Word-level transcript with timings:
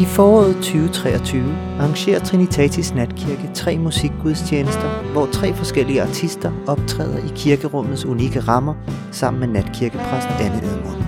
I 0.00 0.04
foråret 0.04 0.54
2023 0.54 1.42
arrangerer 1.80 2.20
Trinitatis 2.20 2.94
Natkirke 2.94 3.50
tre 3.54 3.78
musikgudstjenester, 3.78 5.12
hvor 5.12 5.26
tre 5.32 5.54
forskellige 5.54 6.02
artister 6.02 6.52
optræder 6.66 7.18
i 7.18 7.32
kirkerummets 7.36 8.04
unikke 8.04 8.40
rammer 8.40 8.74
sammen 9.12 9.40
med 9.40 9.48
natkirkepræst 9.48 10.28
Anne 10.40 10.56
Edmund. 10.56 11.02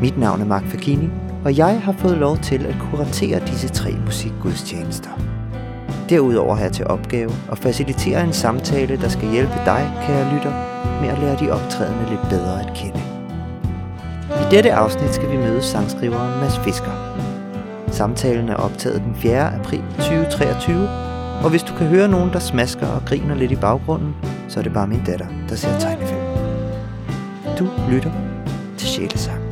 Mit 0.00 0.18
navn 0.18 0.40
er 0.40 0.44
Mark 0.44 0.64
Fagini, 0.64 1.08
og 1.44 1.56
jeg 1.56 1.80
har 1.80 1.92
fået 1.92 2.18
lov 2.18 2.38
til 2.38 2.66
at 2.66 2.74
kuratere 2.90 3.40
disse 3.46 3.68
tre 3.68 3.94
musikgudstjenester. 4.04 5.10
Derudover 6.08 6.54
har 6.54 6.62
jeg 6.62 6.72
til 6.72 6.86
opgave 6.86 7.30
at 7.52 7.58
facilitere 7.58 8.24
en 8.24 8.32
samtale, 8.32 8.96
der 8.96 9.08
skal 9.08 9.30
hjælpe 9.30 9.54
dig, 9.64 9.92
kære 10.06 10.34
lytter, 10.34 10.52
med 11.00 11.08
at 11.08 11.18
lære 11.18 11.36
de 11.40 11.50
optrædende 11.50 12.10
lidt 12.10 12.28
bedre 12.30 12.60
at 12.60 12.74
kende. 12.74 13.02
I 14.30 14.50
dette 14.50 14.72
afsnit 14.72 15.14
skal 15.14 15.30
vi 15.30 15.36
møde 15.36 15.62
sangskriveren 15.62 16.40
Mads 16.40 16.58
Fisker. 16.58 17.05
Samtalen 17.96 18.48
er 18.48 18.54
optaget 18.54 19.00
den 19.00 19.14
4. 19.14 19.54
april 19.54 19.82
2023, 19.96 20.88
og 21.44 21.50
hvis 21.50 21.62
du 21.62 21.74
kan 21.78 21.86
høre 21.86 22.08
nogen, 22.08 22.32
der 22.32 22.38
smasker 22.38 22.86
og 22.86 23.02
griner 23.06 23.34
lidt 23.34 23.52
i 23.52 23.56
baggrunden, 23.56 24.14
så 24.48 24.60
er 24.60 24.62
det 24.62 24.72
bare 24.72 24.88
min 24.88 25.04
datter, 25.04 25.26
der 25.48 25.54
ser 25.54 25.78
tegnefilm. 25.78 26.20
Du 27.58 27.64
lytter 27.90 28.12
til 28.78 28.88
Sjælesang. 28.88 29.42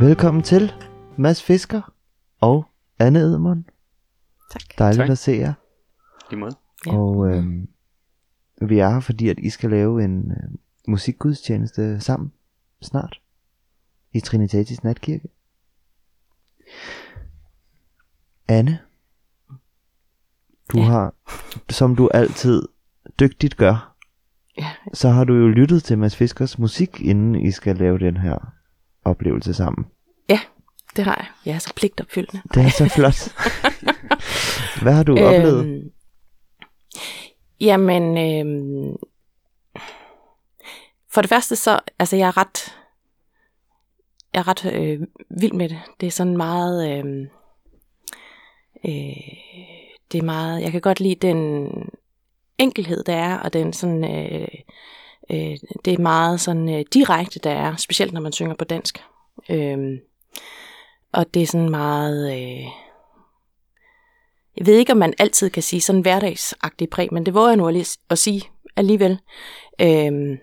Velkommen 0.00 0.42
til 0.42 0.72
Mads 1.16 1.42
Fisker 1.42 1.92
og 2.40 2.64
Anne 2.98 3.18
Edmund. 3.18 3.64
Tak. 4.52 4.62
Dejligt 4.78 5.00
Tak. 5.00 5.10
at 5.10 5.18
se 5.18 5.32
jer. 5.32 5.52
Lige 6.30 6.40
måde. 6.40 6.52
Ja. 6.86 6.92
Og 6.98 7.28
øh, 7.28 7.44
vi 8.68 8.78
er 8.78 8.88
her, 8.90 9.00
fordi 9.00 9.28
at 9.28 9.38
I 9.38 9.50
skal 9.50 9.70
lave 9.70 10.04
en 10.04 10.30
øh, 10.30 10.50
musikgudstjeneste 10.88 12.00
sammen 12.00 12.32
snart 12.82 13.20
i 14.12 14.20
Trinitatis 14.20 14.84
Natkirke. 14.84 15.28
Anne, 18.48 18.78
du 20.72 20.78
Ja. 20.78 20.84
har, 20.84 21.14
som 21.70 21.96
du 21.96 22.08
altid 22.14 22.62
dygtigt 23.20 23.56
gør, 23.56 23.86
Ja, 24.58 24.70
så 24.94 25.08
har 25.08 25.24
du 25.24 25.34
jo 25.34 25.48
lyttet 25.48 25.84
til 25.84 25.98
Mads 25.98 26.16
Fiskers 26.16 26.58
musik, 26.58 27.00
inden 27.00 27.34
I 27.34 27.50
skal 27.50 27.76
lave 27.76 27.98
den 27.98 28.16
her 28.16 28.52
oplevelse 29.04 29.54
sammen. 29.54 29.86
det 30.96 31.04
har 31.04 31.14
jeg. 31.16 31.26
Jeg 31.46 31.54
er 31.54 31.58
så 31.58 31.72
pligtopfyldende. 31.76 32.42
Det 32.54 32.64
er 32.64 32.68
så 32.70 32.88
flot. 32.88 33.18
Hvad 34.82 34.92
har 34.92 35.02
du 35.02 35.12
oplevet? 35.18 35.90
Jamen, 37.60 38.18
øh, 38.18 38.94
for 41.08 41.20
det 41.20 41.28
første 41.28 41.56
så, 41.56 41.80
altså 41.98 42.16
jeg 42.16 42.28
er 42.28 42.36
ret, 42.36 42.76
jeg 44.34 44.40
er 44.40 44.48
ret 44.48 44.72
øh, 44.72 45.00
vild 45.30 45.52
med 45.52 45.68
det. 45.68 45.78
Det 46.00 46.06
er 46.06 46.10
sådan 46.10 46.36
meget, 46.36 46.90
øh, 46.90 47.26
øh, 48.84 49.34
det 50.12 50.18
er 50.18 50.22
meget, 50.22 50.62
jeg 50.62 50.72
kan 50.72 50.80
godt 50.80 51.00
lide 51.00 51.26
den 51.26 51.68
enkelhed, 52.58 53.04
der 53.04 53.16
er, 53.16 53.38
og 53.38 53.52
den 53.52 53.72
sådan, 53.72 54.04
øh, 54.04 54.48
øh, 55.30 55.56
det 55.84 55.92
er 55.94 55.98
meget 55.98 56.40
sådan 56.40 56.68
øh, 56.68 56.84
direkte, 56.94 57.38
der 57.38 57.50
er, 57.50 57.76
specielt 57.76 58.12
når 58.12 58.20
man 58.20 58.32
synger 58.32 58.54
på 58.54 58.64
dansk. 58.64 59.04
Øh, 59.48 59.98
og 61.12 61.34
det 61.34 61.42
er 61.42 61.46
sådan 61.46 61.70
meget, 61.70 62.32
øh, 62.32 62.66
jeg 64.60 64.66
ved 64.66 64.74
ikke, 64.78 64.92
om 64.92 64.98
man 64.98 65.14
altid 65.18 65.50
kan 65.50 65.62
sige 65.62 65.80
sådan 65.80 66.00
hverdagsagtig 66.00 66.90
præg, 66.90 67.08
men 67.12 67.26
det 67.26 67.34
våger 67.34 67.48
jeg 67.48 67.56
nu 67.56 67.68
at, 67.68 67.74
lige- 67.74 67.98
at 68.10 68.18
sige 68.18 68.42
alligevel. 68.76 69.20
Øhm, 69.80 70.36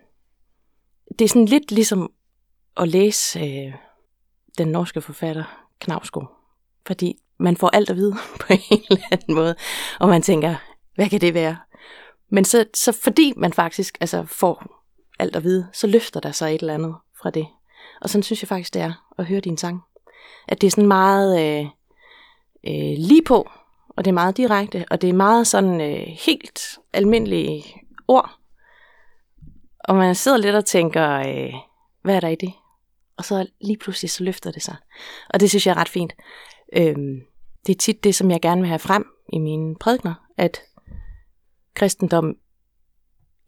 det 1.20 1.26
er 1.26 1.30
sådan 1.30 1.46
lidt 1.46 1.72
ligesom 1.72 2.12
at 2.78 2.88
læse 2.88 3.40
øh, 3.40 3.74
den 4.58 4.68
norske 4.68 5.02
forfatter 5.02 5.44
Knavsgaard. 5.80 6.32
Fordi 6.88 7.16
man 7.40 7.58
får 7.58 7.70
alt 7.74 7.90
at 7.90 7.96
vide 7.96 8.16
på 8.42 8.48
en 8.50 8.82
eller 8.90 9.04
anden 9.12 9.36
måde, 9.36 9.56
og 10.00 10.10
man 10.10 10.22
tænker, 10.22 10.56
hvad 10.96 11.10
kan 11.10 11.22
det 11.22 11.34
være? 11.34 11.58
Men 12.30 12.46
så, 12.46 12.66
så 12.74 12.92
fordi 12.92 13.34
man 13.38 13.54
faktisk 13.54 13.98
altså, 14.02 14.26
får 14.26 14.84
alt 15.20 15.36
at 15.36 15.44
vide, 15.44 15.68
så 15.74 15.88
løfter 15.88 16.20
der 16.20 16.32
sig 16.32 16.56
et 16.56 16.62
eller 16.62 16.74
andet 16.74 16.96
fra 17.22 17.30
det. 17.30 17.48
Og 18.02 18.10
sådan 18.10 18.24
synes 18.24 18.42
jeg 18.42 18.48
faktisk, 18.48 18.74
det 18.74 18.82
er 18.82 18.94
at 19.18 19.26
høre 19.26 19.40
din 19.40 19.58
sang. 19.58 19.82
At 20.48 20.62
det 20.62 20.68
er 20.68 20.72
sådan 20.72 20.88
meget 20.88 21.42
øh, 21.42 21.66
øh, 22.68 22.98
lige 22.98 23.24
på, 23.24 23.50
og 23.98 24.06
det 24.06 24.12
er 24.12 24.14
meget 24.14 24.38
direkte, 24.38 24.86
og 24.92 25.02
det 25.02 25.10
er 25.10 25.14
meget 25.14 25.48
sådan 25.48 25.82
øh, 25.82 26.08
helt 26.26 26.60
almindelige 26.94 27.64
ord. 28.08 28.32
Og 29.80 29.96
man 29.96 30.16
sidder 30.16 30.38
lidt 30.38 30.56
og 30.56 30.66
tænker, 30.66 31.12
øh, 31.12 31.54
hvad 32.04 32.16
er 32.16 32.20
der 32.20 32.28
i 32.28 32.36
det? 32.36 32.54
Og 33.18 33.26
så 33.26 33.48
lige 33.62 33.78
pludselig 33.78 34.10
så 34.10 34.24
løfter 34.24 34.52
det 34.52 34.64
sig. 34.64 34.76
Og 35.30 35.40
det 35.40 35.50
synes 35.50 35.68
jeg 35.68 35.72
er 35.72 35.78
ret 35.78 35.90
fint. 35.90 36.14
Øhm, 36.74 37.22
det 37.68 37.76
er 37.76 37.78
tit 37.78 38.04
det, 38.04 38.16
som 38.16 38.32
jeg 38.32 38.42
gerne 38.42 38.62
vil 38.62 38.68
have 38.68 38.80
frem 38.80 39.06
i 39.34 39.40
mine 39.40 39.76
prædikner, 39.76 40.14
at 40.38 40.62
kristendom 41.74 42.36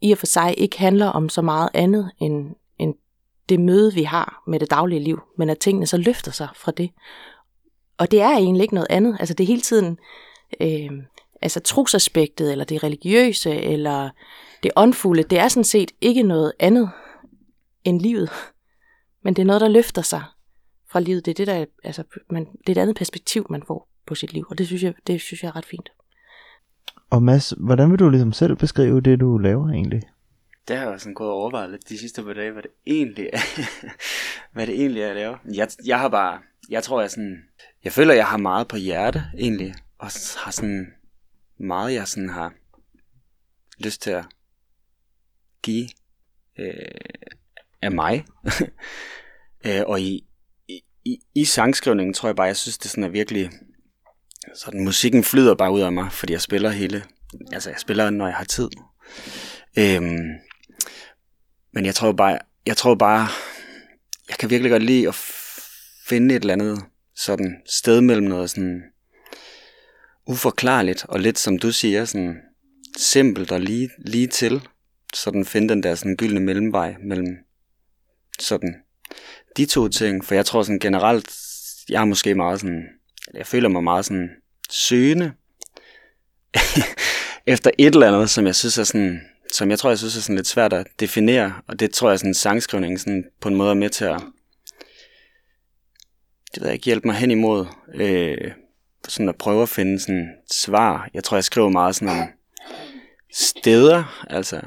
i 0.00 0.12
og 0.12 0.18
for 0.18 0.26
sig 0.26 0.54
ikke 0.58 0.78
handler 0.78 1.06
om 1.06 1.28
så 1.28 1.42
meget 1.42 1.68
andet 1.74 2.10
end, 2.18 2.54
end 2.78 2.94
det 3.48 3.60
møde, 3.60 3.94
vi 3.94 4.02
har 4.02 4.42
med 4.46 4.60
det 4.60 4.70
daglige 4.70 5.00
liv, 5.00 5.20
men 5.38 5.50
at 5.50 5.58
tingene 5.58 5.86
så 5.86 5.96
løfter 5.96 6.30
sig 6.32 6.48
fra 6.54 6.72
det. 6.72 6.90
Og 7.98 8.10
det 8.10 8.20
er 8.20 8.30
egentlig 8.30 8.62
ikke 8.62 8.74
noget 8.74 8.90
andet. 8.90 9.16
Altså 9.20 9.34
det 9.34 9.44
er 9.44 9.48
hele 9.48 9.60
tiden 9.60 9.98
øh, 10.60 10.90
altså 11.42 11.60
trosaspektet, 11.60 12.52
eller 12.52 12.64
det 12.64 12.82
religiøse, 12.82 13.50
eller 13.50 14.10
det 14.62 14.70
åndfulde. 14.76 15.22
Det 15.22 15.38
er 15.38 15.48
sådan 15.48 15.64
set 15.64 15.92
ikke 16.00 16.22
noget 16.22 16.52
andet 16.58 16.90
end 17.84 18.00
livet. 18.00 18.30
Men 19.22 19.34
det 19.34 19.42
er 19.42 19.46
noget, 19.46 19.60
der 19.60 19.68
løfter 19.68 20.02
sig 20.02 20.22
fra 20.90 21.00
livet. 21.00 21.26
Det 21.26 21.30
er, 21.30 21.34
det, 21.34 21.46
der, 21.46 21.64
altså, 21.84 22.02
man, 22.30 22.46
det 22.66 22.68
er 22.68 22.80
et 22.80 22.82
andet 22.82 22.96
perspektiv, 22.96 23.46
man 23.50 23.62
får 23.66 23.88
på 24.06 24.14
sit 24.14 24.32
liv. 24.32 24.46
Og 24.50 24.58
det 24.58 24.66
synes 24.66 24.82
jeg, 24.82 24.94
det 25.06 25.20
synes 25.20 25.42
jeg 25.42 25.48
er 25.48 25.56
ret 25.56 25.66
fint. 25.66 25.92
Og 27.10 27.22
Mads, 27.22 27.54
hvordan 27.58 27.90
vil 27.90 27.98
du 27.98 28.08
ligesom 28.08 28.32
selv 28.32 28.56
beskrive 28.56 29.00
det, 29.00 29.20
du 29.20 29.38
laver 29.38 29.68
egentlig? 29.68 30.02
Det 30.68 30.76
har 30.76 30.90
jeg 30.90 31.00
sådan 31.00 31.14
gået 31.14 31.30
og 31.30 31.36
overvejet 31.36 31.70
lidt 31.70 31.88
de 31.88 31.98
sidste 31.98 32.22
par 32.22 32.32
dage, 32.32 32.52
hvad 32.52 32.62
det 32.62 32.70
egentlig 32.86 33.30
er, 33.32 33.38
hvad 34.54 34.66
det 34.66 34.74
egentlig 34.74 35.02
er, 35.02 35.06
jeg 35.06 35.14
laver. 35.14 35.36
Jeg, 35.54 35.68
jeg 35.86 36.00
har 36.00 36.08
bare, 36.08 36.38
jeg 36.70 36.82
tror 36.82 37.00
jeg 37.00 37.10
sådan, 37.10 37.38
jeg 37.84 37.92
føler 37.92 38.14
jeg 38.14 38.26
har 38.26 38.36
meget 38.36 38.68
på 38.68 38.76
hjerte 38.76 39.22
egentlig, 39.38 39.74
og 40.00 40.10
har 40.36 40.50
sådan 40.50 40.86
meget 41.58 41.94
jeg 41.94 42.08
sådan 42.08 42.28
har 42.28 42.54
lyst 43.78 44.02
til 44.02 44.10
at 44.10 44.24
give 45.62 45.88
øh, 46.58 46.74
af 47.82 47.92
mig. 47.92 48.24
øh, 49.66 49.82
og 49.86 50.00
i, 50.00 50.26
i, 50.68 50.80
i, 51.04 51.18
i 51.34 51.44
sangskrivningen 51.44 52.14
tror 52.14 52.28
jeg 52.28 52.36
bare, 52.36 52.46
jeg 52.46 52.56
synes 52.56 52.78
det 52.78 52.90
sådan 52.90 53.04
er 53.04 53.08
virkelig, 53.08 53.50
sådan 54.54 54.84
musikken 54.84 55.24
flyder 55.24 55.54
bare 55.54 55.72
ud 55.72 55.80
af 55.80 55.92
mig, 55.92 56.12
fordi 56.12 56.32
jeg 56.32 56.40
spiller 56.40 56.70
hele, 56.70 57.04
altså 57.52 57.70
jeg 57.70 57.80
spiller 57.80 58.10
når 58.10 58.26
jeg 58.26 58.36
har 58.36 58.44
tid. 58.44 58.68
Øhm, 59.78 60.28
men 61.72 61.86
jeg 61.86 61.94
tror 61.94 62.12
bare, 62.12 62.38
jeg 62.66 62.76
tror 62.76 62.94
bare, 62.94 63.28
jeg 64.28 64.36
kan 64.38 64.50
virkelig 64.50 64.70
godt 64.70 64.82
lide 64.82 65.08
at 65.08 65.14
finde 66.08 66.34
et 66.34 66.40
eller 66.40 66.52
andet 66.52 66.84
sådan 67.16 67.62
sted 67.66 68.00
mellem 68.00 68.26
noget 68.26 68.50
sådan 68.50 68.82
uforklarligt 70.30 71.04
og 71.08 71.20
lidt 71.20 71.38
som 71.38 71.58
du 71.58 71.72
siger 71.72 72.04
sådan 72.04 72.36
simpelt 72.96 73.52
og 73.52 73.60
lige, 73.60 73.90
lige 73.98 74.26
til. 74.26 74.68
Sådan 75.14 75.44
finde 75.44 75.68
den 75.68 75.82
der 75.82 75.94
sådan 75.94 76.16
gyldne 76.16 76.40
mellemvej 76.40 76.94
mellem 77.04 77.36
sådan 78.40 78.74
de 79.56 79.66
to 79.66 79.88
ting. 79.88 80.24
For 80.24 80.34
jeg 80.34 80.46
tror 80.46 80.62
sådan 80.62 80.78
generelt, 80.78 81.30
jeg 81.88 82.00
er 82.00 82.04
måske 82.04 82.34
meget 82.34 82.60
sådan, 82.60 82.84
jeg 83.34 83.46
føler 83.46 83.68
mig 83.68 83.84
meget 83.84 84.04
sådan 84.04 84.30
søgende 84.70 85.32
efter 87.46 87.70
et 87.78 87.94
eller 87.94 88.08
andet, 88.08 88.30
som 88.30 88.46
jeg 88.46 88.54
synes 88.54 88.78
er 88.78 88.84
sådan, 88.84 89.20
som 89.52 89.70
jeg 89.70 89.78
tror, 89.78 89.90
jeg 89.90 89.98
synes 89.98 90.16
er 90.16 90.20
sådan 90.20 90.36
lidt 90.36 90.46
svært 90.46 90.72
at 90.72 90.86
definere, 91.00 91.54
og 91.68 91.80
det 91.80 91.90
tror 91.90 92.10
jeg 92.10 92.18
sådan 92.18 92.34
sangskrivning 92.34 93.00
sådan 93.00 93.24
på 93.40 93.48
en 93.48 93.54
måde 93.54 93.70
er 93.70 93.74
med 93.74 93.90
til 93.90 94.04
at, 94.04 94.20
det 96.54 96.60
ved 96.60 96.66
jeg 96.66 96.74
ikke, 96.74 96.84
hjælpe 96.84 97.08
mig 97.08 97.16
hen 97.16 97.30
imod, 97.30 97.66
øh, 97.94 98.52
sådan 99.08 99.28
at 99.28 99.36
prøve 99.36 99.62
at 99.62 99.68
finde 99.68 100.00
sådan 100.00 100.28
svar. 100.50 101.08
Jeg 101.14 101.24
tror, 101.24 101.36
jeg 101.36 101.44
skriver 101.44 101.68
meget 101.68 101.94
sådan 101.94 102.20
om 102.20 102.28
steder, 103.32 104.26
altså, 104.30 104.60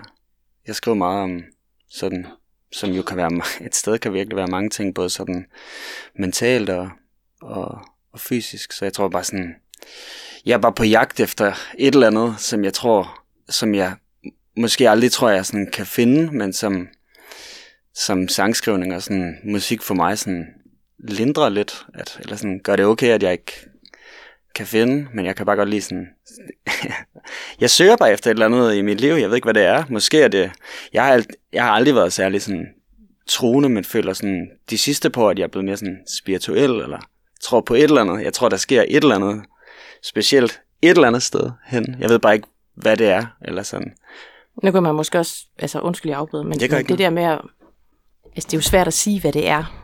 jeg 0.68 0.75
skriver 0.75 0.95
meget 0.95 1.24
om 1.24 1.44
sådan, 1.89 2.27
som 2.71 2.89
jo 2.89 3.01
kan 3.01 3.18
være, 3.18 3.41
et 3.65 3.75
sted 3.75 4.00
kan 4.00 4.13
virkelig 4.13 4.35
være 4.35 4.47
mange 4.47 4.69
ting, 4.69 4.95
både 4.95 5.09
sådan 5.09 5.45
mentalt 6.19 6.69
og, 6.69 6.89
og, 7.41 7.81
og 8.12 8.19
fysisk, 8.19 8.71
så 8.71 8.85
jeg 8.85 8.94
tror 8.94 9.07
bare 9.07 9.24
sådan, 9.24 9.56
jeg 10.45 10.53
er 10.53 10.57
bare 10.57 10.74
på 10.74 10.83
jagt 10.83 11.19
efter 11.19 11.53
et 11.77 11.94
eller 11.94 12.07
andet, 12.07 12.35
som 12.38 12.63
jeg 12.63 12.74
tror, 12.74 13.24
som 13.50 13.75
jeg 13.75 13.95
måske 14.57 14.89
aldrig 14.89 15.12
tror, 15.12 15.30
jeg 15.30 15.45
sådan 15.45 15.69
kan 15.74 15.85
finde, 15.85 16.31
men 16.31 16.53
som, 16.53 16.88
som 17.94 18.27
sangskrivning 18.27 18.95
og 18.95 19.03
sådan 19.03 19.38
musik 19.44 19.81
for 19.81 19.94
mig 19.94 20.18
sådan 20.18 20.45
lindrer 21.00 21.50
lidt, 21.50 21.85
at, 21.94 22.18
eller 22.19 22.35
sådan 22.35 22.59
gør 22.63 22.75
det 22.75 22.85
okay, 22.85 23.07
at 23.07 23.24
jeg 23.24 23.31
ikke 23.31 23.53
kan 24.56 24.66
finde, 24.68 25.08
men 25.14 25.26
jeg 25.26 25.36
kan 25.36 25.46
bare 25.46 25.56
godt 25.56 25.70
lide 25.70 25.82
sådan... 25.82 26.08
jeg 27.62 27.70
søger 27.70 27.98
bare 27.98 28.14
efter 28.14 28.32
et 28.32 28.36
eller 28.36 28.46
andet 28.46 28.76
i 28.76 28.82
mit 28.82 29.02
liv, 29.02 29.14
jeg 29.14 29.30
ved 29.30 29.36
ikke, 29.36 29.46
hvad 29.46 29.54
det 29.54 29.64
er. 29.64 29.84
Måske 29.90 30.22
er 30.22 30.28
det... 30.28 30.52
Jeg 30.94 31.04
har, 31.04 31.18
ald- 31.18 31.50
jeg 31.54 31.64
har 31.64 31.72
aldrig 31.72 31.96
været 31.96 32.14
særlig 32.14 32.42
sådan 32.42 32.68
troende, 33.28 33.70
men 33.70 33.84
føler 33.84 34.14
sådan 34.14 34.50
de 34.70 34.78
sidste 34.78 35.10
på, 35.10 35.30
at 35.30 35.40
jeg 35.40 35.44
er 35.44 35.50
blevet 35.50 35.66
mere 35.66 35.78
sådan 35.78 35.98
spirituel, 36.20 36.72
eller 36.72 37.00
tror 37.42 37.62
på 37.62 37.74
et 37.74 37.84
eller 37.84 38.02
andet. 38.02 38.24
Jeg 38.24 38.34
tror, 38.34 38.50
der 38.50 38.58
sker 38.58 38.82
et 38.88 39.04
eller 39.04 39.16
andet 39.16 39.44
specielt 40.04 40.62
et 40.82 40.90
eller 40.90 41.08
andet 41.08 41.24
sted 41.24 41.52
hen. 41.66 41.96
Jeg 42.00 42.10
ved 42.10 42.20
bare 42.20 42.36
ikke, 42.36 42.48
hvad 42.76 42.98
det 42.98 43.08
er, 43.08 43.26
eller 43.42 43.64
sådan. 43.64 43.94
Nu 44.64 44.72
kan 44.72 44.84
man 44.84 44.96
måske 44.96 45.20
også, 45.20 45.46
altså 45.60 45.80
undskyld, 45.80 46.10
jeg 46.10 46.20
afbryder, 46.20 46.44
men 46.44 46.54
Det 46.54 46.64
ikke 46.64 46.84
det 46.84 47.00
der 47.00 47.10
med 47.10 47.24
at, 47.24 47.42
altså 48.36 48.48
det 48.48 48.54
er 48.54 48.58
jo 48.58 48.62
svært 48.62 48.88
at 48.88 48.94
sige, 48.94 49.22
hvad 49.22 49.32
det 49.32 49.48
er 49.48 49.84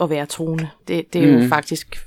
at 0.00 0.10
være 0.10 0.26
troende. 0.26 0.68
Det, 0.88 1.12
det 1.12 1.24
er 1.24 1.36
mm. 1.36 1.42
jo 1.42 1.48
faktisk, 1.48 2.06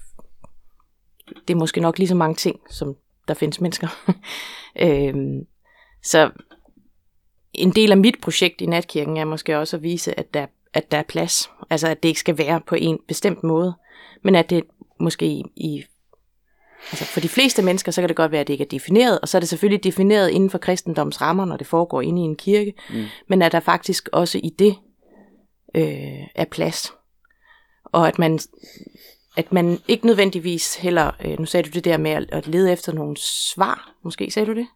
det 1.47 1.53
er 1.53 1.57
måske 1.57 1.81
nok 1.81 1.97
lige 1.97 2.07
så 2.07 2.15
mange 2.15 2.35
ting, 2.35 2.59
som 2.69 2.95
der 3.27 3.33
findes 3.33 3.61
mennesker. 3.61 3.87
øhm, 4.81 5.45
så 6.03 6.31
en 7.53 7.71
del 7.71 7.91
af 7.91 7.97
mit 7.97 8.21
projekt 8.21 8.61
i 8.61 8.65
natkirken 8.65 9.17
er 9.17 9.25
måske 9.25 9.59
også 9.59 9.77
at 9.77 9.83
vise, 9.83 10.19
at 10.19 10.33
der, 10.33 10.45
at 10.73 10.91
der 10.91 10.97
er 10.97 11.03
plads. 11.03 11.49
Altså 11.69 11.87
at 11.87 12.03
det 12.03 12.09
ikke 12.09 12.19
skal 12.19 12.37
være 12.37 12.61
på 12.67 12.75
en 12.75 12.99
bestemt 13.07 13.43
måde, 13.43 13.73
men 14.23 14.35
at 14.35 14.49
det 14.49 14.63
måske 14.99 15.25
i, 15.25 15.43
i 15.55 15.83
Altså 16.91 17.05
for 17.05 17.19
de 17.19 17.29
fleste 17.29 17.61
mennesker, 17.61 17.91
så 17.91 18.01
kan 18.01 18.09
det 18.09 18.17
godt 18.17 18.31
være, 18.31 18.41
at 18.41 18.47
det 18.47 18.53
ikke 18.53 18.63
er 18.63 18.69
defineret, 18.69 19.19
og 19.19 19.27
så 19.27 19.37
er 19.37 19.39
det 19.39 19.49
selvfølgelig 19.49 19.83
defineret 19.83 20.29
inden 20.29 20.49
for 20.49 20.57
kristendoms 20.57 21.21
rammer, 21.21 21.45
når 21.45 21.57
det 21.57 21.67
foregår 21.67 22.01
inde 22.01 22.21
i 22.21 22.25
en 22.25 22.35
kirke, 22.35 22.73
mm. 22.89 23.05
men 23.27 23.41
at 23.41 23.51
der 23.51 23.59
faktisk 23.59 24.09
også 24.11 24.39
i 24.43 24.49
det 24.49 24.75
øh, 25.75 26.27
er 26.35 26.45
plads. 26.51 26.93
Og 27.85 28.07
at 28.07 28.19
man, 28.19 28.39
at 29.37 29.53
man 29.53 29.79
ikke 29.87 30.05
nødvendigvis 30.05 30.75
heller, 30.75 31.11
øh, 31.25 31.39
nu 31.39 31.45
sagde 31.45 31.69
du 31.69 31.73
det 31.73 31.85
der 31.85 31.97
med 31.97 32.11
at, 32.11 32.25
at 32.31 32.47
lede 32.47 32.71
efter 32.71 32.93
nogle 32.93 33.15
svar, 33.53 33.91
måske 34.03 34.31
sagde 34.31 34.45
du 34.45 34.55
det? 34.55 34.67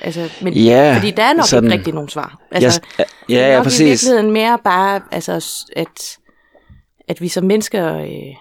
Altså, 0.00 0.30
men, 0.42 0.52
Ja, 0.52 0.94
fordi 0.96 1.10
der 1.10 1.22
er 1.22 1.32
nok 1.32 1.46
sådan- 1.46 1.64
ikke 1.64 1.76
rigtig 1.78 1.94
nogen 1.94 2.08
svar. 2.08 2.42
Altså, 2.50 2.80
ja, 2.98 3.04
det 3.28 3.34
ja, 3.34 3.48
ja, 3.48 3.56
nok 3.56 3.62
i 3.62 3.64
præcis. 3.64 3.86
virkeligheden 3.86 4.30
mere 4.30 4.58
bare, 4.64 5.02
altså, 5.10 5.32
at, 5.76 6.18
at 7.08 7.20
vi 7.20 7.28
som 7.28 7.44
mennesker, 7.44 7.96
øh, 7.98 8.34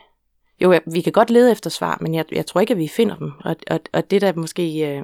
jo, 0.61 0.79
vi 0.93 1.01
kan 1.01 1.13
godt 1.13 1.29
lede 1.29 1.51
efter 1.51 1.69
svar, 1.69 1.97
men 2.01 2.13
jeg, 2.13 2.25
jeg 2.31 2.45
tror 2.45 2.61
ikke, 2.61 2.71
at 2.71 2.77
vi 2.77 2.87
finder 2.87 3.15
dem. 3.15 3.31
Og, 3.45 3.55
og, 3.71 3.79
og 3.93 4.11
det 4.11 4.21
der 4.21 4.33
måske, 4.35 4.87
øh, 4.97 5.03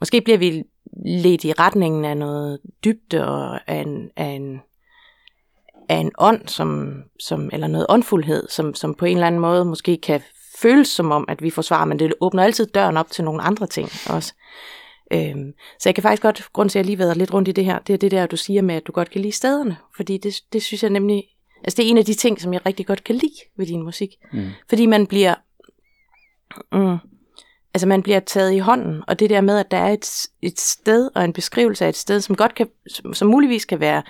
måske 0.00 0.20
bliver 0.20 0.38
vi 0.38 0.64
ledt 1.06 1.44
i 1.44 1.52
retningen 1.52 2.04
af 2.04 2.16
noget 2.16 2.58
dybde 2.84 3.28
og 3.28 3.60
af 3.70 3.76
en, 3.80 4.10
af 4.16 4.24
en, 4.26 4.60
af 5.88 5.96
en 5.96 6.12
ånd, 6.18 6.48
som, 6.48 7.02
som, 7.18 7.50
eller 7.52 7.66
noget 7.66 7.86
åndfuldhed, 7.88 8.48
som, 8.48 8.74
som 8.74 8.94
på 8.94 9.04
en 9.04 9.16
eller 9.16 9.26
anden 9.26 9.40
måde 9.40 9.64
måske 9.64 9.96
kan 9.96 10.20
føles 10.56 10.88
som 10.88 11.12
om, 11.12 11.24
at 11.28 11.42
vi 11.42 11.50
får 11.50 11.62
svar, 11.62 11.84
men 11.84 11.98
det 11.98 12.14
åbner 12.20 12.42
altid 12.42 12.66
døren 12.66 12.96
op 12.96 13.10
til 13.10 13.24
nogle 13.24 13.42
andre 13.42 13.66
ting 13.66 13.88
også. 14.06 14.32
Øhm, 15.12 15.52
så 15.78 15.88
jeg 15.88 15.94
kan 15.94 16.02
faktisk 16.02 16.22
godt, 16.22 16.48
grund 16.52 16.70
til 16.70 16.78
at 16.78 16.80
jeg 16.80 16.86
lige 16.86 16.98
været 16.98 17.16
lidt 17.16 17.34
rundt 17.34 17.48
i 17.48 17.52
det 17.52 17.64
her, 17.64 17.78
det 17.78 17.92
er 17.92 17.98
det 17.98 18.10
der, 18.10 18.26
du 18.26 18.36
siger 18.36 18.62
med, 18.62 18.74
at 18.74 18.86
du 18.86 18.92
godt 18.92 19.10
kan 19.10 19.20
lide 19.20 19.32
stederne. 19.32 19.76
Fordi 19.96 20.18
det, 20.18 20.34
det 20.52 20.62
synes 20.62 20.82
jeg 20.82 20.90
nemlig, 20.90 21.24
altså 21.64 21.76
det 21.76 21.86
er 21.86 21.90
en 21.90 21.98
af 21.98 22.04
de 22.04 22.14
ting, 22.14 22.40
som 22.40 22.52
jeg 22.52 22.66
rigtig 22.66 22.86
godt 22.86 23.04
kan 23.04 23.14
lide 23.14 23.34
ved 23.56 23.66
din 23.66 23.82
musik. 23.82 24.10
Mm. 24.32 24.48
Fordi 24.68 24.86
man 24.86 25.06
bliver, 25.06 25.34
mm, 26.72 26.96
altså 27.74 27.86
man 27.88 28.02
bliver 28.02 28.20
taget 28.20 28.52
i 28.52 28.58
hånden, 28.58 29.02
og 29.08 29.20
det 29.20 29.30
der 29.30 29.40
med, 29.40 29.58
at 29.58 29.70
der 29.70 29.76
er 29.76 29.92
et, 29.92 30.26
et 30.42 30.60
sted 30.60 31.10
og 31.14 31.24
en 31.24 31.32
beskrivelse 31.32 31.84
af 31.84 31.88
et 31.88 31.96
sted, 31.96 32.20
som 32.20 32.36
godt 32.36 32.54
kan, 32.54 32.68
som, 32.88 33.14
som 33.14 33.28
muligvis 33.28 33.64
kan 33.64 33.80
være 33.80 34.02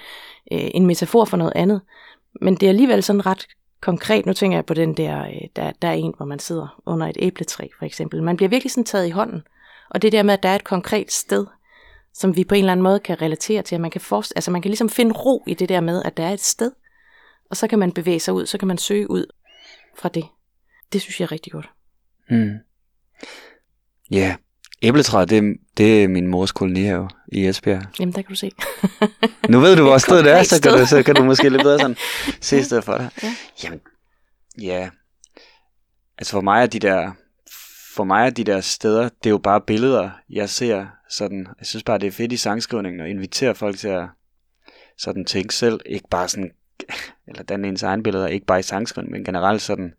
øh, 0.53 0.71
en 0.75 0.87
metafor 0.87 1.25
for 1.25 1.37
noget 1.37 1.53
andet, 1.57 1.81
men 2.41 2.55
det 2.55 2.63
er 2.63 2.71
alligevel 2.71 3.03
sådan 3.03 3.27
ret 3.27 3.47
konkret. 3.81 4.27
Nu 4.27 4.33
tænker 4.33 4.57
jeg 4.57 4.67
på 4.67 4.75
den 4.75 4.97
der, 4.97 5.23
øh, 5.23 5.49
der, 5.57 5.73
der 5.83 5.89
er 5.89 5.93
en, 5.93 6.15
hvor 6.17 6.27
man 6.27 6.39
sidder 6.39 6.83
under 6.87 7.07
et 7.07 7.17
æbletræ, 7.19 7.69
for 7.79 7.85
eksempel. 7.85 8.23
Man 8.23 8.37
bliver 8.37 8.49
virkelig 8.49 8.71
sådan 8.71 8.85
taget 8.85 9.07
i 9.07 9.11
hånden. 9.11 9.43
Og 9.91 10.03
det 10.03 10.13
der 10.13 10.23
med, 10.23 10.35
at 10.35 10.43
der 10.43 10.49
er 10.49 10.55
et 10.55 10.65
konkret 10.65 11.13
sted, 11.13 11.47
som 12.15 12.37
vi 12.37 12.45
på 12.45 12.55
en 12.55 12.59
eller 12.59 12.73
anden 12.73 12.83
måde 12.83 13.01
kan 13.01 13.23
relatere 13.23 13.63
til, 13.63 13.75
at 13.75 13.81
man 13.81 13.91
kan, 13.91 14.01
forst- 14.01 14.33
altså 14.37 14.51
man 14.51 14.63
kan 14.63 14.69
ligesom 14.69 14.89
finde 14.89 15.13
ro 15.15 15.45
i 15.47 15.55
det 15.55 15.69
der 15.69 15.81
med, 15.81 16.03
at 16.05 16.17
der 16.17 16.25
er 16.25 16.33
et 16.33 16.41
sted, 16.41 16.73
og 17.51 17.57
så 17.57 17.67
kan 17.67 17.79
man 17.79 17.93
bevæge 17.93 18.21
sig 18.21 18.35
ud, 18.35 18.47
så 18.47 18.59
kan 18.59 18.69
man 18.69 18.79
søge 18.79 19.11
ud 19.11 19.27
fra 19.99 20.09
det. 20.09 20.25
Det 20.93 21.01
synes 21.01 21.21
jeg 21.21 21.27
er 21.27 21.33
rigtig 21.33 21.53
godt. 21.53 21.71
Mm. 22.31 22.55
Ja, 24.11 24.37
æbletræet, 24.83 25.31
det, 25.31 25.57
det 25.83 26.05
er 26.05 26.09
min 26.09 26.27
mors 26.27 26.53
kolonihave 26.53 27.09
i 27.33 27.47
Esbjerg. 27.47 27.83
Jamen, 28.01 28.15
der 28.15 28.23
kan 28.23 28.29
du 28.29 28.35
se. 28.35 28.51
Nu 29.49 29.61
ved 29.61 29.77
du, 29.77 29.83
hvor 29.83 29.95
Et 29.95 30.03
stedet 30.03 30.33
er, 30.33 30.43
så 30.43 30.63
kan, 30.63 30.73
du, 30.73 30.87
så 30.87 31.03
kan 31.03 31.15
du 31.15 31.25
måske 31.25 31.49
lidt 31.49 31.63
bedre 31.63 31.79
sådan 31.79 31.97
se 32.41 32.65
stedet 32.65 32.85
for 32.85 32.97
dig. 32.97 33.11
Ja. 33.23 33.35
Jamen, 33.65 33.81
ja. 34.61 34.91
Altså 36.19 36.31
for 36.33 36.41
mig 36.41 36.63
er 36.63 36.67
de 36.67 36.79
der, 36.79 37.13
for 37.95 38.05
mig 38.05 38.27
er 38.27 38.31
de 38.31 38.45
der 38.45 38.61
steder, 38.61 39.03
det 39.03 39.27
er 39.27 39.31
jo 39.31 39.39
bare 39.39 39.61
billeder, 39.61 40.11
jeg 40.31 40.49
ser 40.49 40.87
sådan. 41.11 41.47
Jeg 41.59 41.67
synes 41.67 41.85
bare, 41.85 41.99
det 41.99 42.07
er 42.07 42.13
fedt 42.13 42.33
i 42.33 42.37
sangskrivningen 42.37 43.01
at 43.01 43.11
invitere 43.11 43.55
folk 43.55 43.79
til 43.79 43.89
at 43.89 44.05
sådan 44.99 45.25
tænke 45.25 45.55
selv, 45.55 45.81
ikke 45.87 46.09
bare 46.11 46.29
sådan, 46.29 46.51
eller 47.29 47.43
danne 47.43 47.69
ens 47.69 47.83
egen 47.83 48.03
billeder, 48.03 48.27
ikke 48.27 48.47
bare 48.47 48.59
i 48.59 48.63
sangskrivning, 48.63 49.13
men 49.13 49.25
generelt 49.25 49.63
sådan 49.63 49.93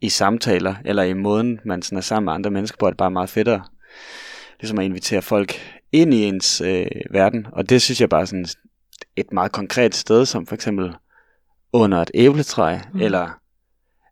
i 0.00 0.08
samtaler, 0.08 0.74
eller 0.84 1.02
i 1.02 1.12
måden, 1.12 1.60
man 1.64 1.82
sådan 1.82 1.98
er 1.98 2.02
sammen 2.02 2.24
med 2.24 2.32
andre 2.32 2.50
mennesker 2.50 2.76
på, 2.78 2.86
er 2.86 2.90
det 2.90 2.98
bare 2.98 3.10
meget 3.10 3.30
fedtere. 3.30 3.64
Ligesom 4.64 4.78
at 4.78 4.84
invitere 4.84 5.22
folk 5.22 5.54
ind 5.92 6.14
i 6.14 6.24
ens 6.24 6.60
øh, 6.60 6.86
verden, 7.10 7.46
og 7.52 7.68
det 7.68 7.82
synes 7.82 8.00
jeg 8.00 8.08
bare 8.08 8.26
sådan 8.26 8.46
et 9.16 9.32
meget 9.32 9.52
konkret 9.52 9.94
sted, 9.94 10.26
som 10.26 10.46
for 10.46 10.54
eksempel 10.54 10.94
under 11.72 11.98
et 11.98 12.10
æbletræ, 12.14 12.78
Mm. 12.94 13.00
eller 13.00 13.40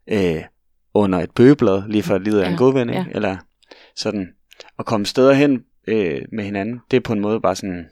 øh, 0.07 0.43
under 0.95 1.19
et 1.21 1.31
bøgeblad, 1.31 1.83
lige 1.89 2.03
for 2.03 2.19
livet 2.19 2.41
af 2.41 2.47
en 2.47 2.53
Ja, 2.53 2.59
god 2.59 2.73
ven, 2.73 2.89
ikke? 2.89 3.01
ja. 3.01 3.07
eller 3.11 3.37
sådan, 3.97 4.29
at 4.79 4.87
komme 4.87 5.07
steder 5.07 5.33
hen 5.33 5.65
øh, 5.89 6.23
med 6.33 6.45
hinanden, 6.45 6.81
det 6.91 6.97
er 6.97 7.01
på 7.01 7.13
en 7.13 7.21
måde 7.21 7.41
bare 7.41 7.57
sådan, 7.57 7.87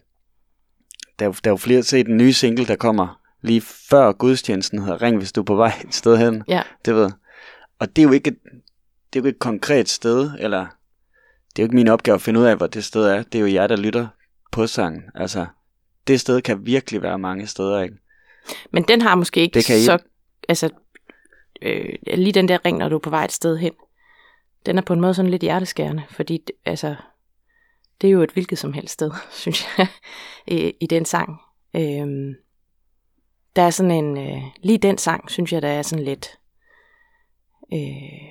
der, 1.19 1.25
er 1.25 1.29
jo- 1.29 1.35
der 1.45 1.51
er 1.51 1.53
jo 1.53 1.57
flere 1.57 1.83
set 1.83 2.09
en 2.09 2.17
ny 2.17 2.31
single, 2.31 2.67
der 2.67 2.77
kommer 2.77 3.21
lige 3.43 3.61
før 3.61 4.13
gudstjenesten 4.13 4.79
hedder 4.79 5.03
Ring, 5.03 5.17
hvis 5.17 5.33
du 5.33 5.41
er 5.41 5.45
på 5.45 5.55
vej 5.55 5.73
et 5.89 5.95
sted 5.95 6.17
hen, 6.17 6.43
Ja. 6.49 6.63
det 6.85 6.95
ved. 6.95 7.11
Og 7.79 7.97
det 7.97 8.03
er 8.03 8.07
jo 8.07 8.13
ikke 8.13 8.29
et, 8.31 8.37
det 9.13 9.19
er 9.19 9.23
jo 9.23 9.27
ikke 9.27 9.37
et 9.37 9.39
konkret 9.39 9.89
sted, 9.89 10.31
eller 10.39 10.67
det 11.57 11.59
er 11.59 11.63
jo 11.63 11.67
ikke 11.67 11.77
min 11.77 11.89
opgave 11.89 12.15
at 12.15 12.21
finde 12.23 12.41
ud 12.41 12.45
af, 12.45 12.57
hvor 12.57 12.67
det 12.67 12.85
sted 12.85 13.05
er. 13.05 13.23
Det 13.23 13.35
er 13.35 13.41
jo 13.41 13.47
jer, 13.55 13.67
der 13.67 13.77
lytter 13.77 14.09
på 14.53 14.67
sangen. 14.67 15.03
Altså, 15.15 15.47
det 16.07 16.21
sted 16.21 16.43
kan 16.43 16.67
virkelig 16.67 17.03
være 17.03 17.19
mange 17.19 17.47
steder, 17.47 17.81
ikke? 17.83 17.97
Men 18.71 18.83
den 18.83 19.03
har 19.03 19.15
måske 19.15 19.41
ikke 19.41 19.55
Det 19.55 19.65
kan 19.67 19.77
I- 19.79 19.85
så... 19.85 19.99
Altså, 20.49 20.71
øh, 21.63 21.95
lige 22.15 22.33
den 22.33 22.49
der 22.49 22.65
ring, 22.65 22.79
når 22.79 22.89
du 22.89 22.95
er 22.97 23.01
på 23.01 23.11
vej 23.11 23.25
et 23.25 23.33
sted 23.33 23.57
hen, 23.59 23.73
den 24.67 24.79
er 24.79 24.83
på 24.83 24.93
en 24.93 25.01
måde 25.01 25.15
sådan 25.15 25.31
lidt 25.31 25.43
hjerteskærende, 25.43 26.03
fordi 26.11 26.41
altså, 26.65 26.97
det 28.01 28.07
er 28.09 28.13
jo 28.13 28.23
et 28.23 28.31
hvilket 28.31 28.59
som 28.59 28.73
helst 28.73 28.95
sted, 28.95 29.11
synes 29.43 29.67
jeg, 29.79 29.87
i, 30.47 30.73
i 30.81 30.87
den 30.87 31.05
sang. 31.05 31.37
Øhm, 31.77 32.35
der 33.57 33.63
er 33.63 33.71
sådan 33.71 33.91
en... 34.05 34.19
Øh, 34.19 34.43
lige 34.63 34.79
den 34.79 34.99
sang, 34.99 35.31
synes 35.31 35.53
jeg, 35.53 35.63
der 35.63 35.69
er 35.69 35.83
sådan 35.83 36.05
lidt... 36.05 36.39
Øh, 37.73 38.29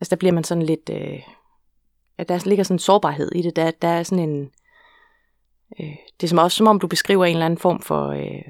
altså, 0.00 0.10
der 0.10 0.16
bliver 0.16 0.32
man 0.32 0.44
sådan 0.44 0.62
lidt... 0.62 0.90
Øh, 0.92 1.18
ja, 2.18 2.22
der 2.22 2.48
ligger 2.48 2.64
sådan 2.64 2.74
en 2.74 2.78
sårbarhed 2.78 3.32
i 3.34 3.42
det. 3.42 3.56
Der, 3.56 3.70
der 3.70 3.88
er 3.88 4.02
sådan 4.02 4.28
en... 4.28 4.50
Øh, 5.80 5.96
det 6.20 6.26
er 6.26 6.28
som 6.28 6.38
også 6.38 6.56
som 6.56 6.66
om, 6.66 6.80
du 6.80 6.86
beskriver 6.86 7.24
en 7.24 7.32
eller 7.32 7.46
anden 7.46 7.58
form 7.58 7.82
for... 7.82 8.08
Øh, 8.08 8.42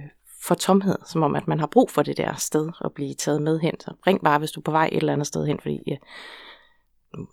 for 0.42 0.54
tomhed, 0.54 0.96
som 1.06 1.22
om, 1.22 1.36
at 1.36 1.48
man 1.48 1.60
har 1.60 1.66
brug 1.66 1.90
for 1.90 2.02
det 2.02 2.16
der 2.16 2.34
sted 2.34 2.70
at 2.84 2.92
blive 2.92 3.14
taget 3.14 3.42
med 3.42 3.60
hen. 3.60 3.80
Så 3.80 3.94
ring 4.06 4.22
bare, 4.24 4.38
hvis 4.38 4.50
du 4.50 4.60
er 4.60 4.64
på 4.64 4.70
vej 4.70 4.88
et 4.92 4.96
eller 4.96 5.12
andet 5.12 5.26
sted 5.26 5.46
hen, 5.46 5.60
fordi 5.60 5.80
ja, 5.86 5.96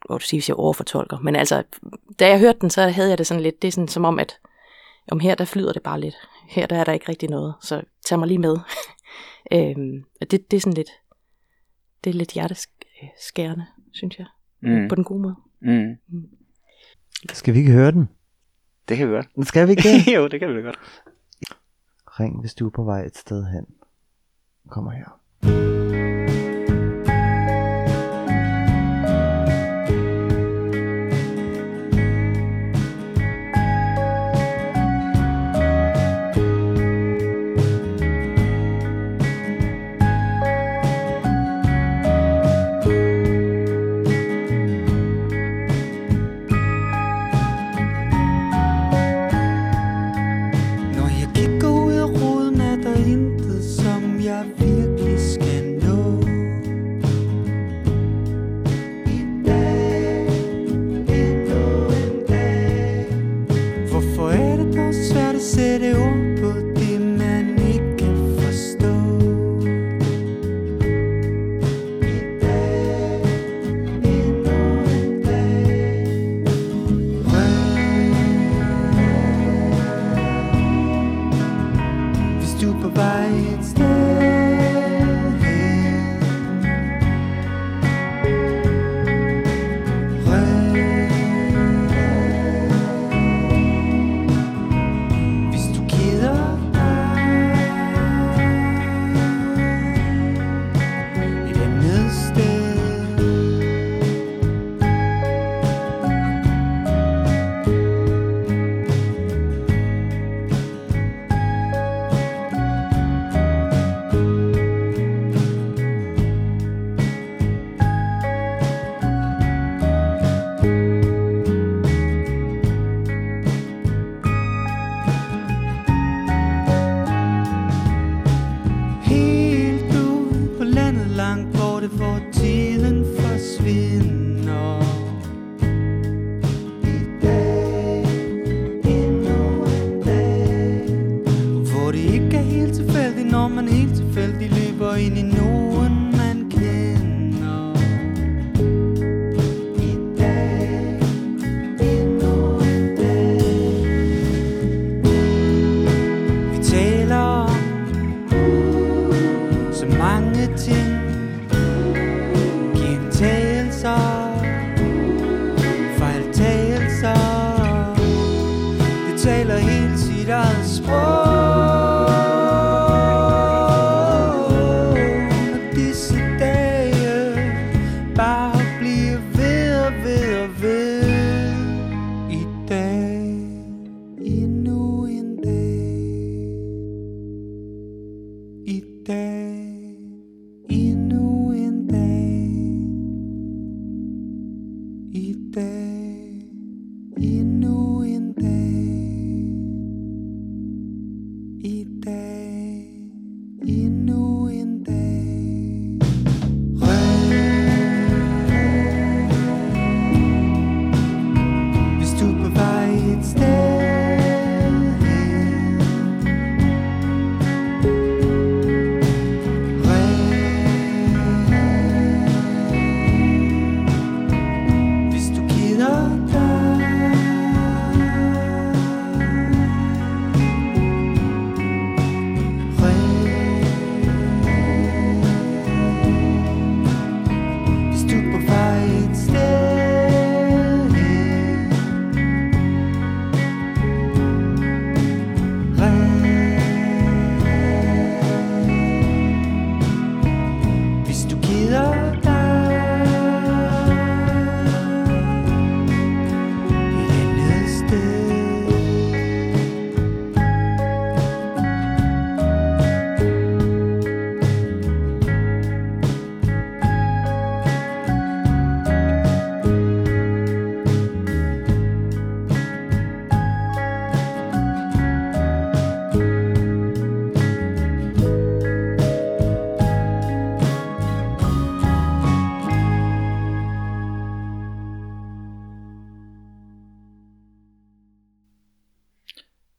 må 0.09 0.17
du 0.17 0.25
sige, 0.25 0.37
hvis 0.37 0.49
jeg 0.49 0.57
overfortolker. 0.57 1.19
Men 1.19 1.35
altså, 1.35 1.63
da 2.19 2.27
jeg 2.27 2.39
hørte 2.39 2.59
den, 2.61 2.69
så 2.69 2.81
havde 2.81 3.09
jeg 3.09 3.17
det 3.17 3.27
sådan 3.27 3.43
lidt, 3.43 3.61
det 3.61 3.67
er 3.67 3.71
sådan 3.71 3.87
som 3.87 4.05
om, 4.05 4.19
at 4.19 4.39
om 5.11 5.19
her, 5.19 5.35
der 5.35 5.45
flyder 5.45 5.73
det 5.73 5.83
bare 5.83 5.99
lidt. 5.99 6.15
Her, 6.49 6.65
der 6.67 6.75
er 6.75 6.83
der 6.83 6.91
ikke 6.93 7.09
rigtig 7.09 7.29
noget, 7.29 7.53
så 7.61 7.81
tag 8.05 8.19
mig 8.19 8.27
lige 8.27 8.37
med. 8.37 8.57
øhm, 9.53 10.05
og 10.21 10.31
det, 10.31 10.51
det 10.51 10.57
er 10.57 10.61
sådan 10.61 10.73
lidt, 10.73 10.89
det 12.03 12.09
er 12.09 12.13
lidt 12.13 12.31
hjerteskærende, 12.31 13.65
synes 13.93 14.19
jeg, 14.19 14.25
Mm. 14.61 14.87
på 14.89 14.95
den 14.95 15.03
gode 15.03 15.21
måde. 15.21 15.35
Mm. 15.61 15.97
Skal 17.33 17.53
vi 17.53 17.59
ikke 17.59 17.71
høre 17.71 17.91
den? 17.91 18.09
Det 18.89 18.97
kan 18.97 19.07
vi 19.07 19.13
godt. 19.13 19.47
Skal 19.47 19.67
vi 19.67 19.71
ikke 19.71 19.89
det? 19.89 20.13
jo, 20.15 20.27
det 20.27 20.39
kan 20.39 20.55
vi 20.55 20.61
godt. 20.61 20.79
Ring, 22.19 22.39
hvis 22.39 22.53
du 22.53 22.65
er 22.65 22.69
på 22.69 22.83
vej 22.83 23.05
et 23.05 23.17
sted 23.17 23.45
hen. 23.45 23.65
Kommer 24.69 24.91
her. 24.91 25.74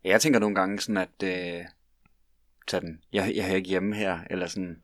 Jeg 0.07 0.21
tænker 0.21 0.41
nogle 0.41 0.55
gange 0.55 0.81
sådan, 0.81 0.97
at 0.97 1.23
øh, 1.25 1.65
sådan, 2.69 3.01
jeg, 3.13 3.33
jeg 3.37 3.51
er 3.51 3.55
ikke 3.55 3.69
hjemme 3.69 3.97
her, 3.97 4.19
eller 4.31 4.47
sådan, 4.47 4.83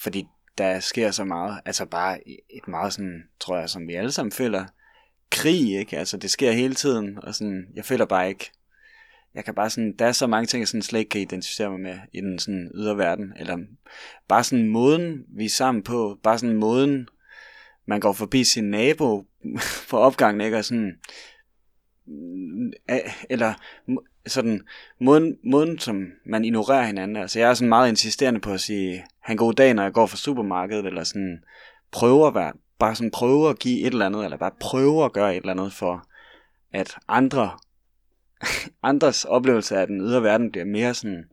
fordi 0.00 0.26
der 0.58 0.80
sker 0.80 1.10
så 1.10 1.24
meget, 1.24 1.60
altså 1.64 1.86
bare 1.86 2.28
et 2.28 2.68
meget 2.68 2.92
sådan, 2.92 3.22
tror 3.40 3.58
jeg, 3.58 3.70
som 3.70 3.88
vi 3.88 3.94
alle 3.94 4.12
sammen 4.12 4.32
føler, 4.32 4.64
krig, 5.30 5.78
ikke? 5.78 5.98
Altså 5.98 6.16
det 6.16 6.30
sker 6.30 6.52
hele 6.52 6.74
tiden, 6.74 7.18
og 7.22 7.34
sådan, 7.34 7.66
jeg 7.74 7.84
føler 7.84 8.04
bare 8.04 8.28
ikke, 8.28 8.50
jeg 9.34 9.44
kan 9.44 9.54
bare 9.54 9.70
sådan, 9.70 9.96
der 9.98 10.06
er 10.06 10.12
så 10.12 10.26
mange 10.26 10.46
ting, 10.46 10.60
jeg 10.60 10.68
sådan 10.68 10.82
slet 10.82 10.98
ikke 10.98 11.08
kan 11.08 11.20
identificere 11.20 11.70
mig 11.70 11.80
med 11.80 11.98
i 12.12 12.20
den 12.20 12.38
sådan 12.38 12.70
ydre 12.74 12.96
verden, 12.96 13.32
eller 13.36 13.58
bare 14.28 14.44
sådan 14.44 14.68
måden, 14.68 15.24
vi 15.28 15.44
er 15.44 15.50
sammen 15.50 15.82
på, 15.82 16.18
bare 16.22 16.38
sådan 16.38 16.56
måden, 16.56 17.08
man 17.86 18.00
går 18.00 18.12
forbi 18.12 18.44
sin 18.44 18.64
nabo 18.64 19.26
på 19.90 19.98
opgangen, 19.98 20.40
ikke? 20.40 20.56
Og 20.56 20.64
sådan, 20.64 20.98
eller 23.30 23.54
sådan 24.26 24.60
måden, 25.00 25.36
måden, 25.44 25.78
som 25.78 26.06
man 26.26 26.44
ignorerer 26.44 26.86
hinanden. 26.86 27.16
Altså 27.16 27.38
jeg 27.38 27.50
er 27.50 27.54
sådan 27.54 27.68
meget 27.68 27.88
insisterende 27.88 28.40
på 28.40 28.52
at 28.52 28.60
sige, 28.60 29.04
han 29.20 29.36
god 29.36 29.52
dag, 29.52 29.74
når 29.74 29.82
jeg 29.82 29.92
går 29.92 30.06
fra 30.06 30.16
supermarkedet, 30.16 30.86
eller 30.86 31.04
sådan 31.04 31.38
prøver 31.92 32.28
at 32.28 32.34
være, 32.34 32.52
bare 32.78 32.94
sådan 32.94 33.10
prøve 33.10 33.50
at 33.50 33.58
give 33.58 33.80
et 33.80 33.86
eller 33.86 34.06
andet, 34.06 34.24
eller 34.24 34.36
bare 34.36 34.50
prøve 34.60 35.04
at 35.04 35.12
gøre 35.12 35.36
et 35.36 35.40
eller 35.40 35.52
andet 35.52 35.72
for, 35.72 36.06
at 36.72 36.96
andre, 37.08 37.50
andres 38.82 39.24
oplevelse 39.24 39.76
af 39.76 39.86
den 39.86 40.00
ydre 40.00 40.22
verden 40.22 40.50
bliver 40.50 40.64
mere 40.64 40.94
sådan 40.94 41.24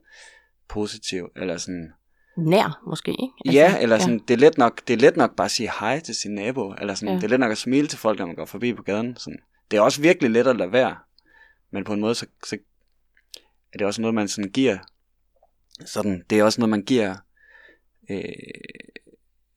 positiv, 0.67 1.29
eller 1.35 1.57
sådan, 1.57 1.93
Nær, 2.37 2.81
måske, 2.87 3.11
ikke? 3.11 3.33
Altså, 3.45 3.59
ja, 3.59 3.81
eller 3.81 3.99
sådan, 3.99 4.17
ja. 4.17 4.23
det 4.27 4.33
er 4.33 4.37
let 4.37 4.57
nok, 4.57 4.87
det 4.87 4.93
er 4.93 4.97
let 4.97 5.17
nok 5.17 5.35
bare 5.35 5.45
at 5.45 5.51
sige 5.51 5.71
hej 5.79 5.99
til 5.99 6.15
sin 6.15 6.35
nabo, 6.35 6.73
eller 6.81 6.93
sådan, 6.93 7.13
ja. 7.13 7.15
det 7.15 7.23
er 7.23 7.27
let 7.27 7.39
nok 7.39 7.51
at 7.51 7.57
smile 7.57 7.87
til 7.87 7.99
folk, 7.99 8.19
når 8.19 8.25
man 8.25 8.35
går 8.35 8.45
forbi 8.45 8.73
på 8.73 8.83
gaden. 8.83 9.15
Sådan. 9.17 9.39
Det 9.71 9.77
er 9.77 9.81
også 9.81 10.01
virkelig 10.01 10.31
let 10.31 10.47
at 10.47 10.55
lade 10.55 10.71
være, 10.71 10.97
men 11.71 11.83
på 11.83 11.93
en 11.93 11.99
måde, 11.99 12.15
så, 12.15 12.25
så 12.45 12.57
er 13.73 13.77
det 13.77 13.87
også 13.87 14.01
noget, 14.01 14.15
man 14.15 14.27
sådan 14.27 14.51
giver, 14.51 14.77
sådan, 15.85 16.25
det 16.29 16.39
er 16.39 16.43
også 16.43 16.61
noget, 16.61 16.69
man 16.69 16.83
giver 16.85 17.15
øh, 18.09 18.23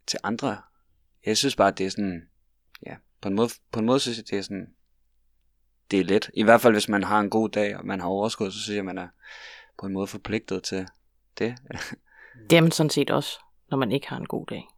til 0.07 0.19
andre. 0.23 0.57
Jeg 1.27 1.37
synes 1.37 1.57
bare, 1.57 1.69
at 1.69 1.79
det 1.79 1.87
er 1.87 1.91
sådan, 1.91 2.29
ja, 2.87 2.97
på 3.21 3.29
en 3.29 3.35
måde, 3.35 3.49
på 3.71 3.79
en 3.79 3.87
måde 3.87 4.01
synes 4.01 4.19
jeg, 4.19 4.31
det 4.31 4.39
er 4.39 4.43
sådan, 4.43 4.69
det 5.91 6.01
er 6.01 6.05
let. 6.05 6.31
I 6.35 6.43
hvert 6.43 6.61
fald, 6.61 6.75
hvis 6.75 6.89
man 6.89 7.05
har 7.05 7.21
en 7.21 7.31
god 7.31 7.49
dag, 7.49 7.77
og 7.77 7.87
man 7.87 8.01
har 8.01 8.09
overskud, 8.09 8.51
så 8.51 8.63
synes 8.63 8.77
jeg, 8.77 8.85
man 8.85 8.99
er 8.99 9.09
på 9.79 9.87
en 9.87 9.93
måde 9.93 10.07
forpligtet 10.07 10.63
til 10.63 10.87
det. 11.39 11.55
Det 12.51 12.57
er 12.57 12.61
man 12.61 12.71
sådan 12.71 12.91
set 12.91 13.11
også, 13.11 13.39
når 13.71 13.79
man 13.79 13.93
ikke 13.93 14.09
har 14.09 14.17
en 14.17 14.27
god 14.27 14.47
dag. 14.47 14.69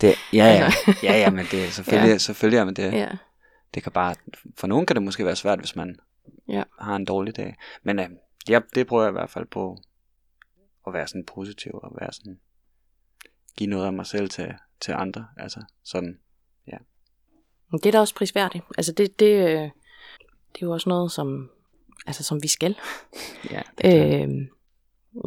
Det, 0.00 0.14
ja, 0.32 0.44
ja, 0.44 0.64
Altså. 0.64 0.96
ja, 1.02 1.18
ja, 1.18 1.30
men 1.30 1.46
det 1.50 1.64
er 1.64 1.70
selvfølgelig, 1.70 2.12
ja. 2.12 2.18
selvfølgelig 2.18 2.58
er 2.58 2.64
man 2.64 2.74
det. 2.74 2.92
Ja. 2.92 3.08
Det 3.74 3.82
kan 3.82 3.92
bare, 3.92 4.14
for 4.56 4.66
nogen 4.66 4.86
kan 4.86 4.96
det 4.96 5.02
måske 5.02 5.24
være 5.24 5.36
svært, 5.36 5.58
hvis 5.58 5.76
man 5.76 5.98
Ja. 6.48 6.62
har 6.80 6.96
en 6.96 7.04
dårlig 7.04 7.36
dag. 7.36 7.56
Men 7.82 7.98
øh, 7.98 8.08
ja, 8.48 8.60
det 8.74 8.86
prøver 8.86 9.02
jeg 9.02 9.10
i 9.10 9.12
hvert 9.12 9.30
fald 9.30 9.46
på, 9.46 9.76
at 10.86 10.92
være 10.92 11.06
sådan 11.08 11.24
positiv, 11.26 11.72
og 11.82 11.96
være 12.00 12.12
sådan, 12.12 12.40
give 13.56 13.70
noget 13.70 13.86
af 13.86 13.92
mig 13.92 14.06
selv 14.06 14.28
til, 14.28 14.54
til 14.80 14.92
andre. 14.92 15.26
Altså 15.36 15.62
sådan, 15.84 16.18
Men 17.70 17.80
det 17.80 17.86
er 17.86 17.92
da 17.92 18.00
også 18.00 18.14
prisværdigt. 18.14 18.64
Altså 18.78 18.92
det, 18.92 19.20
det, 19.20 19.26
øh, 19.48 19.62
det 20.52 20.62
er 20.62 20.66
jo 20.66 20.72
også 20.72 20.88
noget, 20.88 21.12
som, 21.12 21.50
altså, 22.06 22.24
som 22.24 22.42
vi 22.42 22.48
skal. 22.48 22.76
ja. 23.52 23.62
Det, 23.82 24.22
Øh, 24.22 24.48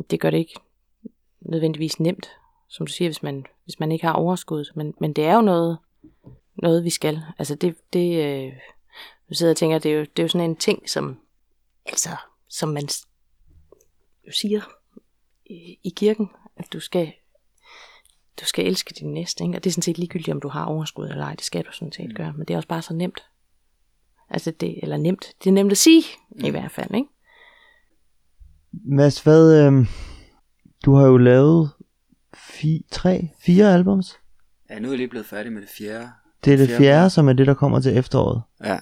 det 0.09 0.19
gør 0.19 0.29
det 0.29 0.37
ikke 0.37 0.59
nødvendigvis 1.39 1.99
nemt, 1.99 2.29
som 2.67 2.85
du 2.85 2.91
siger, 2.91 3.07
hvis 3.09 3.23
man, 3.23 3.45
hvis 3.63 3.79
man 3.79 3.91
ikke 3.91 4.05
har 4.05 4.13
overskud. 4.13 4.71
Men, 4.75 4.93
men 4.99 5.13
det 5.13 5.25
er 5.25 5.35
jo 5.35 5.41
noget, 5.41 5.77
noget 6.55 6.83
vi 6.83 6.89
skal. 6.89 7.21
Altså 7.39 7.55
det, 7.55 7.75
det 7.93 8.25
øh, 8.25 8.53
du 9.29 9.35
sidder 9.35 9.53
og 9.53 9.57
tænker, 9.57 9.79
det 9.79 9.91
er, 9.91 9.95
jo, 9.95 10.01
det 10.01 10.19
er 10.19 10.23
jo 10.23 10.27
sådan 10.27 10.49
en 10.49 10.55
ting, 10.55 10.89
som, 10.89 11.19
altså, 11.85 12.09
som 12.49 12.69
man 12.69 12.83
jo 14.27 14.31
siger 14.31 14.61
i, 15.45 15.79
i 15.83 15.93
kirken, 15.95 16.29
at 16.57 16.73
du 16.73 16.79
skal, 16.79 17.13
du 18.41 18.45
skal 18.45 18.67
elske 18.67 18.93
din 18.99 19.13
næste. 19.13 19.43
Ikke? 19.43 19.57
Og 19.57 19.63
det 19.63 19.69
er 19.69 19.73
sådan 19.73 19.81
set 19.81 19.97
ligegyldigt, 19.97 20.33
om 20.33 20.41
du 20.41 20.47
har 20.47 20.65
overskud 20.65 21.07
eller 21.07 21.25
ej. 21.25 21.35
Det 21.35 21.45
skal 21.45 21.65
du 21.65 21.71
sådan 21.71 21.91
set 21.91 22.15
gøre. 22.15 22.33
Men 22.33 22.47
det 22.47 22.53
er 22.53 22.57
også 22.57 22.67
bare 22.67 22.81
så 22.81 22.93
nemt. 22.93 23.23
Altså 24.29 24.51
det, 24.51 24.79
eller 24.83 24.97
nemt. 24.97 25.33
Det 25.43 25.49
er 25.49 25.53
nemt 25.53 25.71
at 25.71 25.77
sige, 25.77 26.03
i 26.35 26.49
hvert 26.49 26.71
fald. 26.71 26.95
Ikke? 26.95 27.09
Mads, 28.71 29.19
hvad, 29.19 29.65
øh, 29.65 29.87
du 30.85 30.93
har 30.93 31.07
jo 31.07 31.17
lavet 31.17 31.71
fi, 32.33 32.85
tre, 32.91 33.29
fire 33.39 33.73
albums. 33.73 34.19
ja, 34.69 34.79
nu 34.79 34.87
er 34.87 34.91
jeg 34.91 34.97
lige 34.97 35.07
blevet 35.07 35.25
færdig 35.25 35.53
med 35.53 35.61
det 35.61 35.69
fjerde. 35.69 36.11
Det 36.45 36.53
er 36.53 36.57
det 36.57 36.67
Fjerde. 36.67 36.79
fjerde, 36.79 37.09
som 37.09 37.29
er 37.29 37.33
det, 37.33 37.47
der 37.47 37.53
kommer 37.53 37.79
til 37.79 37.97
efteråret. 37.97 38.41
Ja. 38.63 38.79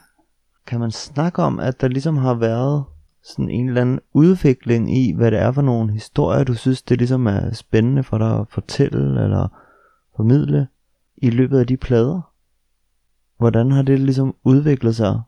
Kan 0.67 0.79
man 0.79 0.91
snakke 0.91 1.41
om, 1.43 1.59
at 1.59 1.81
der 1.81 1.87
ligesom 1.87 2.17
har 2.17 2.33
været 2.33 2.83
sådan 3.23 3.49
en 3.49 3.67
eller 3.67 3.81
anden 3.81 3.99
udvikling 4.13 4.97
i, 4.97 5.13
hvad 5.13 5.31
det 5.31 5.39
er 5.39 5.51
for 5.51 5.61
nogle 5.61 5.93
historier, 5.93 6.43
du 6.43 6.53
synes, 6.53 6.81
det 6.81 6.97
ligesom 6.97 7.27
er 7.27 7.53
spændende 7.53 8.03
for 8.03 8.17
dig 8.17 8.39
at 8.39 8.47
fortælle 8.49 9.23
eller 9.23 9.47
formidle 10.15 10.67
i 11.17 11.29
løbet 11.29 11.59
af 11.59 11.67
de 11.67 11.77
plader? 11.77 12.21
Hvordan 13.37 13.71
har 13.71 13.81
det 13.81 13.99
ligesom 13.99 14.35
udviklet 14.43 14.95
sig 14.95 15.21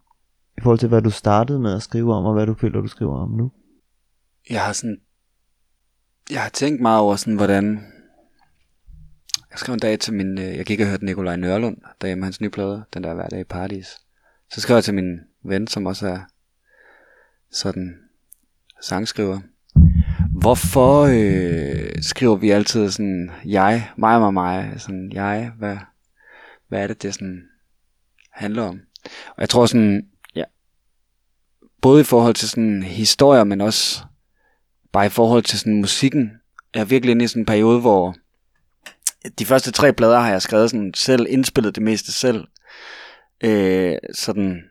i 0.57 0.61
forhold 0.61 0.79
til, 0.79 0.89
hvad 0.89 1.01
du 1.01 1.09
startede 1.09 1.59
med 1.59 1.73
at 1.73 1.81
skrive 1.81 2.13
om, 2.13 2.25
og 2.25 2.33
hvad 2.33 2.45
du 2.47 2.53
føler, 2.53 2.81
du 2.81 2.87
skriver 2.87 3.17
om 3.17 3.29
nu? 3.29 3.51
Jeg 4.49 4.61
har 4.61 4.73
sådan, 4.73 4.97
jeg 6.31 6.41
har 6.41 6.49
tænkt 6.49 6.81
meget 6.81 6.99
over 6.99 7.15
sådan, 7.15 7.35
hvordan, 7.35 7.85
jeg 9.51 9.59
skrev 9.59 9.73
en 9.73 9.79
dag 9.79 9.99
til 9.99 10.13
min, 10.13 10.39
øh, 10.39 10.57
jeg 10.57 10.65
gik 10.65 10.79
og 10.79 10.87
hørte 10.87 11.05
Nikolaj 11.05 11.35
Nørlund, 11.35 11.77
derhjemme 12.01 12.23
hans 12.23 12.41
nye 12.41 12.49
plade, 12.49 12.83
den 12.93 13.03
der 13.03 13.13
hver 13.13 13.27
dag 13.27 13.39
i 13.39 13.43
Paradis. 13.43 13.97
Så 14.53 14.61
skrev 14.61 14.75
jeg 14.75 14.83
til 14.83 14.93
min 14.93 15.19
ven, 15.43 15.67
som 15.67 15.85
også 15.85 16.07
er 16.07 16.19
sådan 17.51 17.99
sangskriver. 18.81 19.39
Hvorfor 20.41 21.01
øh, 21.01 22.01
skriver 22.01 22.35
vi 22.35 22.49
altid 22.49 22.91
sådan, 22.91 23.31
jeg, 23.45 23.89
mig 23.97 24.15
og 24.15 24.21
mig, 24.21 24.33
mig, 24.33 24.81
sådan, 24.81 25.11
jeg, 25.13 25.51
hvad, 25.57 25.77
hvad 26.67 26.83
er 26.83 26.87
det, 26.87 27.01
det 27.01 27.13
sådan 27.13 27.43
handler 28.31 28.63
om? 28.63 28.79
Og 29.29 29.41
jeg 29.41 29.49
tror 29.49 29.65
sådan, 29.65 30.07
ja, 30.35 30.43
både 31.81 32.01
i 32.01 32.03
forhold 32.03 32.33
til 32.33 32.49
sådan 32.49 32.83
historier, 32.83 33.43
men 33.43 33.61
også 33.61 34.03
bare 34.91 35.05
i 35.05 35.09
forhold 35.09 35.43
til 35.43 35.59
sådan 35.59 35.81
musikken. 35.81 36.31
Jeg 36.73 36.81
er 36.81 36.85
virkelig 36.85 37.11
inde 37.11 37.25
i 37.25 37.27
sådan 37.27 37.41
en 37.41 37.45
periode, 37.45 37.79
hvor 37.81 38.15
de 39.39 39.45
første 39.45 39.71
tre 39.71 39.93
plader 39.93 40.19
har 40.19 40.31
jeg 40.31 40.41
skrevet 40.41 40.69
sådan 40.69 40.93
selv, 40.93 41.25
indspillet 41.29 41.75
det 41.75 41.83
meste 41.83 42.11
selv. 42.11 42.47
Øh, 43.43 43.97
sådan 44.13 44.63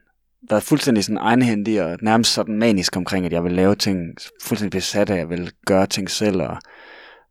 været 0.50 0.62
fuldstændig 0.62 1.04
sådan 1.04 1.18
egenhændig 1.18 1.82
og 1.82 1.98
nærmest 2.02 2.32
sådan 2.32 2.58
manisk 2.58 2.96
omkring, 2.96 3.26
at 3.26 3.32
jeg 3.32 3.44
vil 3.44 3.52
lave 3.52 3.74
ting, 3.74 4.16
fuldstændig 4.42 4.78
besat 4.78 5.10
af, 5.10 5.14
at 5.14 5.18
jeg 5.18 5.30
vil 5.30 5.52
gøre 5.66 5.86
ting 5.86 6.10
selv 6.10 6.42
og 6.42 6.58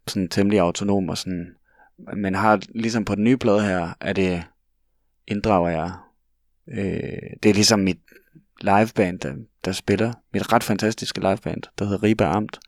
sådan 0.07 0.29
temmelig 0.29 0.59
autonom 0.59 1.09
og 1.09 1.17
sådan. 1.17 1.55
Men 2.15 2.35
har 2.35 2.59
ligesom 2.75 3.05
på 3.05 3.15
den 3.15 3.23
nye 3.23 3.37
plade 3.37 3.61
her, 3.61 3.89
er 4.01 4.13
det 4.13 4.43
inddrager 5.27 5.69
jeg. 5.69 5.91
Øh, 6.71 7.29
det 7.43 7.49
er 7.49 7.53
ligesom 7.53 7.79
mit 7.79 7.99
liveband, 8.61 9.19
der, 9.19 9.33
der 9.65 9.71
spiller. 9.71 10.13
Mit 10.33 10.53
ret 10.53 10.63
fantastiske 10.63 11.21
liveband, 11.21 11.61
der 11.79 11.85
hedder 11.85 12.03
Ribe 12.03 12.25
Amt. 12.25 12.59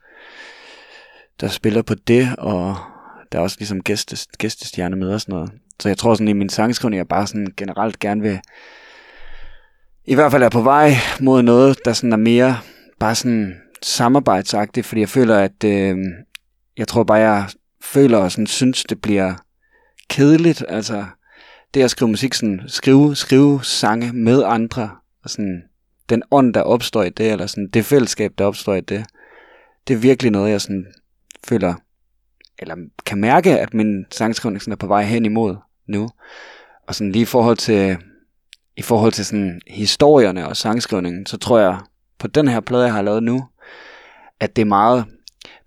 Der 1.42 1.48
spiller 1.48 1.82
på 1.82 1.96
det, 1.96 2.36
og 2.38 2.78
der 3.32 3.38
er 3.38 3.44
også 3.44 3.56
ligesom 3.60 3.84
gæstes, 3.84 4.28
gæstestjerne 4.38 4.96
med 4.96 5.14
og 5.14 5.22
sådan 5.22 5.34
noget. 5.34 5.52
Så 5.80 5.90
jeg 5.90 5.98
tror 5.98 6.14
sådan 6.14 6.28
i 6.28 6.34
min 6.34 6.50
sangskrivning, 6.50 6.98
jeg 6.98 7.08
bare 7.08 7.28
sådan 7.28 7.54
generelt 7.58 8.00
gerne 8.00 8.22
vil, 8.22 8.40
i 10.06 10.16
hvert 10.16 10.32
fald 10.32 10.44
er 10.44 10.50
på 10.50 10.62
vej 10.62 10.94
mod 11.20 11.42
noget, 11.42 11.80
der 11.86 11.94
sådan 11.94 12.14
er 12.14 12.18
mere 12.18 12.58
bare 13.00 13.16
sådan 13.16 13.56
samarbejdsagtigt, 13.82 14.86
fordi 14.86 15.02
jeg 15.02 15.10
føler, 15.10 15.40
at 15.40 15.64
øh, 15.66 15.98
jeg 16.78 16.88
tror 16.88 17.04
bare, 17.04 17.18
jeg 17.18 17.50
føler 17.82 18.18
og 18.18 18.32
sådan 18.32 18.48
synes, 18.48 18.84
det 18.84 19.02
bliver 19.02 19.34
kedeligt, 20.10 20.66
altså 20.70 21.06
det 21.74 21.84
at 21.84 21.92
skrive 21.92 22.10
musik, 22.10 22.34
sådan, 22.34 22.62
skrive, 22.68 23.16
skrive 23.16 23.64
sange 23.64 24.14
med 24.14 24.44
andre, 24.44 24.90
og 25.24 25.30
sådan, 25.30 25.64
den 26.10 26.24
ånd, 26.32 26.54
der 26.54 26.62
opstår 26.62 27.04
i 27.04 27.10
det, 27.10 27.32
eller 27.32 27.48
sådan, 27.48 27.70
det 27.74 27.86
fællesskab, 27.86 28.32
der 28.38 28.46
opstår 28.46 28.76
i 28.76 28.82
det, 28.82 29.06
det 29.88 29.94
er 29.94 29.98
virkelig 29.98 30.32
noget, 30.32 30.52
jeg 30.52 30.62
sådan, 30.62 30.86
føler 31.44 31.76
eller 32.62 32.76
kan 33.06 33.18
mærke, 33.18 33.60
at 33.60 33.74
min 33.74 34.06
sangskrivning 34.12 34.62
sådan 34.62 34.72
er 34.72 34.76
på 34.76 34.88
vej 34.88 35.04
hen 35.04 35.26
imod 35.26 35.56
nu. 35.88 36.10
Og 36.88 36.96
sådan 36.96 37.12
lige 37.12 37.22
i 37.22 37.26
forhold 37.26 37.58
til, 37.58 37.98
i 38.78 38.82
forhold 38.82 39.12
til 39.12 39.26
sådan 39.26 39.62
historierne 39.68 40.48
og 40.48 40.58
sangskrivningen, 40.58 41.26
så 41.26 41.38
tror 41.38 41.60
jeg, 41.60 41.78
på 42.20 42.28
den 42.28 42.48
her 42.48 42.60
plade, 42.60 42.84
jeg 42.84 42.94
har 42.94 43.02
lavet 43.02 43.24
nu, 43.24 43.48
at 44.40 44.56
det 44.56 44.62
er 44.62 44.66
meget, 44.66 45.06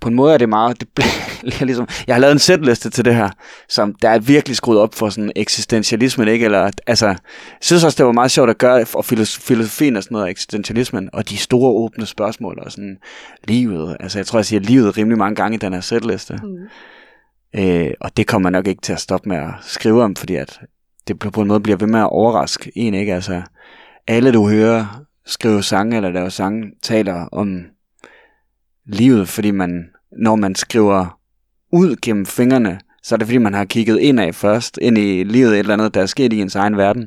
på 0.01 0.09
en 0.09 0.15
måde 0.15 0.35
er 0.35 0.39
det 0.39 0.49
meget, 0.49 0.81
det 0.81 0.89
bliver 0.95 1.65
ligesom, 1.67 1.89
jeg 2.07 2.15
har 2.15 2.21
lavet 2.21 2.33
en 2.33 2.39
sætliste 2.39 2.91
til 2.91 3.05
det 3.05 3.15
her, 3.15 3.31
som 3.69 3.95
der 3.95 4.09
er 4.09 4.19
virkelig 4.19 4.57
skruet 4.57 4.79
op 4.79 4.95
for 4.95 5.09
sådan 5.09 5.33
eksistentialismen, 5.37 6.29
ikke? 6.29 6.45
Eller, 6.45 6.71
altså, 6.87 7.07
jeg 7.07 7.17
synes 7.61 7.85
også, 7.85 7.97
det 7.97 8.07
var 8.07 8.13
meget 8.13 8.31
sjovt 8.31 8.51
at 8.51 8.59
gøre, 8.59 8.87
for 8.87 9.03
filosofien 9.03 9.97
og 9.97 10.03
sådan 10.03 10.15
noget, 10.15 10.31
eksistentialismen, 10.31 11.11
og 11.13 11.29
de 11.29 11.37
store 11.37 11.71
åbne 11.71 12.07
spørgsmål, 12.07 12.59
og 12.59 12.73
sådan 12.73 12.99
livet, 13.49 13.97
altså 14.01 14.19
jeg 14.19 14.27
tror, 14.27 14.39
jeg 14.39 14.47
siger 14.47 14.61
livet 14.61 14.97
rimelig 14.97 15.19
mange 15.19 15.37
gange 15.37 15.55
i 15.55 15.59
den 15.59 15.73
her 15.73 15.81
sætliste. 15.81 16.39
Mm. 16.43 17.61
Øh, 17.61 17.91
og 18.01 18.17
det 18.17 18.27
kommer 18.27 18.51
nok 18.51 18.67
ikke 18.67 18.83
til 18.83 18.93
at 18.93 19.01
stoppe 19.01 19.29
med 19.29 19.37
at 19.37 19.51
skrive 19.63 20.03
om, 20.03 20.17
fordi 20.17 20.37
at 20.37 20.61
det 21.09 21.19
på 21.19 21.43
en 21.43 21.49
måde 21.49 21.61
bliver 21.61 21.77
ved 21.77 21.87
med 21.87 22.01
at 22.01 22.11
overraske 22.11 22.73
en, 22.75 22.95
ikke? 22.95 23.15
Altså, 23.15 23.43
alle 24.07 24.33
du 24.33 24.49
hører 24.49 25.05
skrive 25.27 25.63
sange 25.63 25.97
eller 25.97 26.11
lave 26.11 26.31
sange, 26.31 26.73
taler 26.83 27.29
om 27.33 27.65
livet, 28.87 29.29
fordi 29.29 29.51
man, 29.51 29.85
når 30.19 30.37
man 30.37 30.55
skriver 30.55 31.19
ud 31.73 31.97
gennem 32.03 32.27
fingrene, 32.27 32.81
så 33.03 33.15
er 33.15 33.17
det 33.17 33.27
fordi, 33.27 33.39
man 33.39 33.55
har 33.55 33.65
kigget 33.65 34.01
ind 34.01 34.21
af 34.21 34.35
først, 34.35 34.79
ind 34.83 34.99
i 34.99 35.25
livet, 35.25 35.53
et 35.53 35.59
eller 35.59 35.75
andet, 35.75 35.95
der 35.95 36.03
er 36.03 36.07
sket 36.07 36.33
i 36.33 36.41
ens 36.41 36.55
egen 36.55 36.77
verden. 36.77 37.03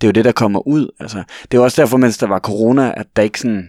Det 0.00 0.06
er 0.06 0.08
jo 0.08 0.12
det, 0.12 0.24
der 0.24 0.32
kommer 0.32 0.68
ud. 0.68 0.90
Altså, 1.00 1.22
det 1.50 1.58
er 1.58 1.62
også 1.62 1.82
derfor, 1.82 1.96
mens 1.96 2.18
der 2.18 2.26
var 2.26 2.38
corona, 2.38 2.94
at 2.96 3.06
der 3.16 3.22
ikke 3.22 3.40
sådan... 3.40 3.68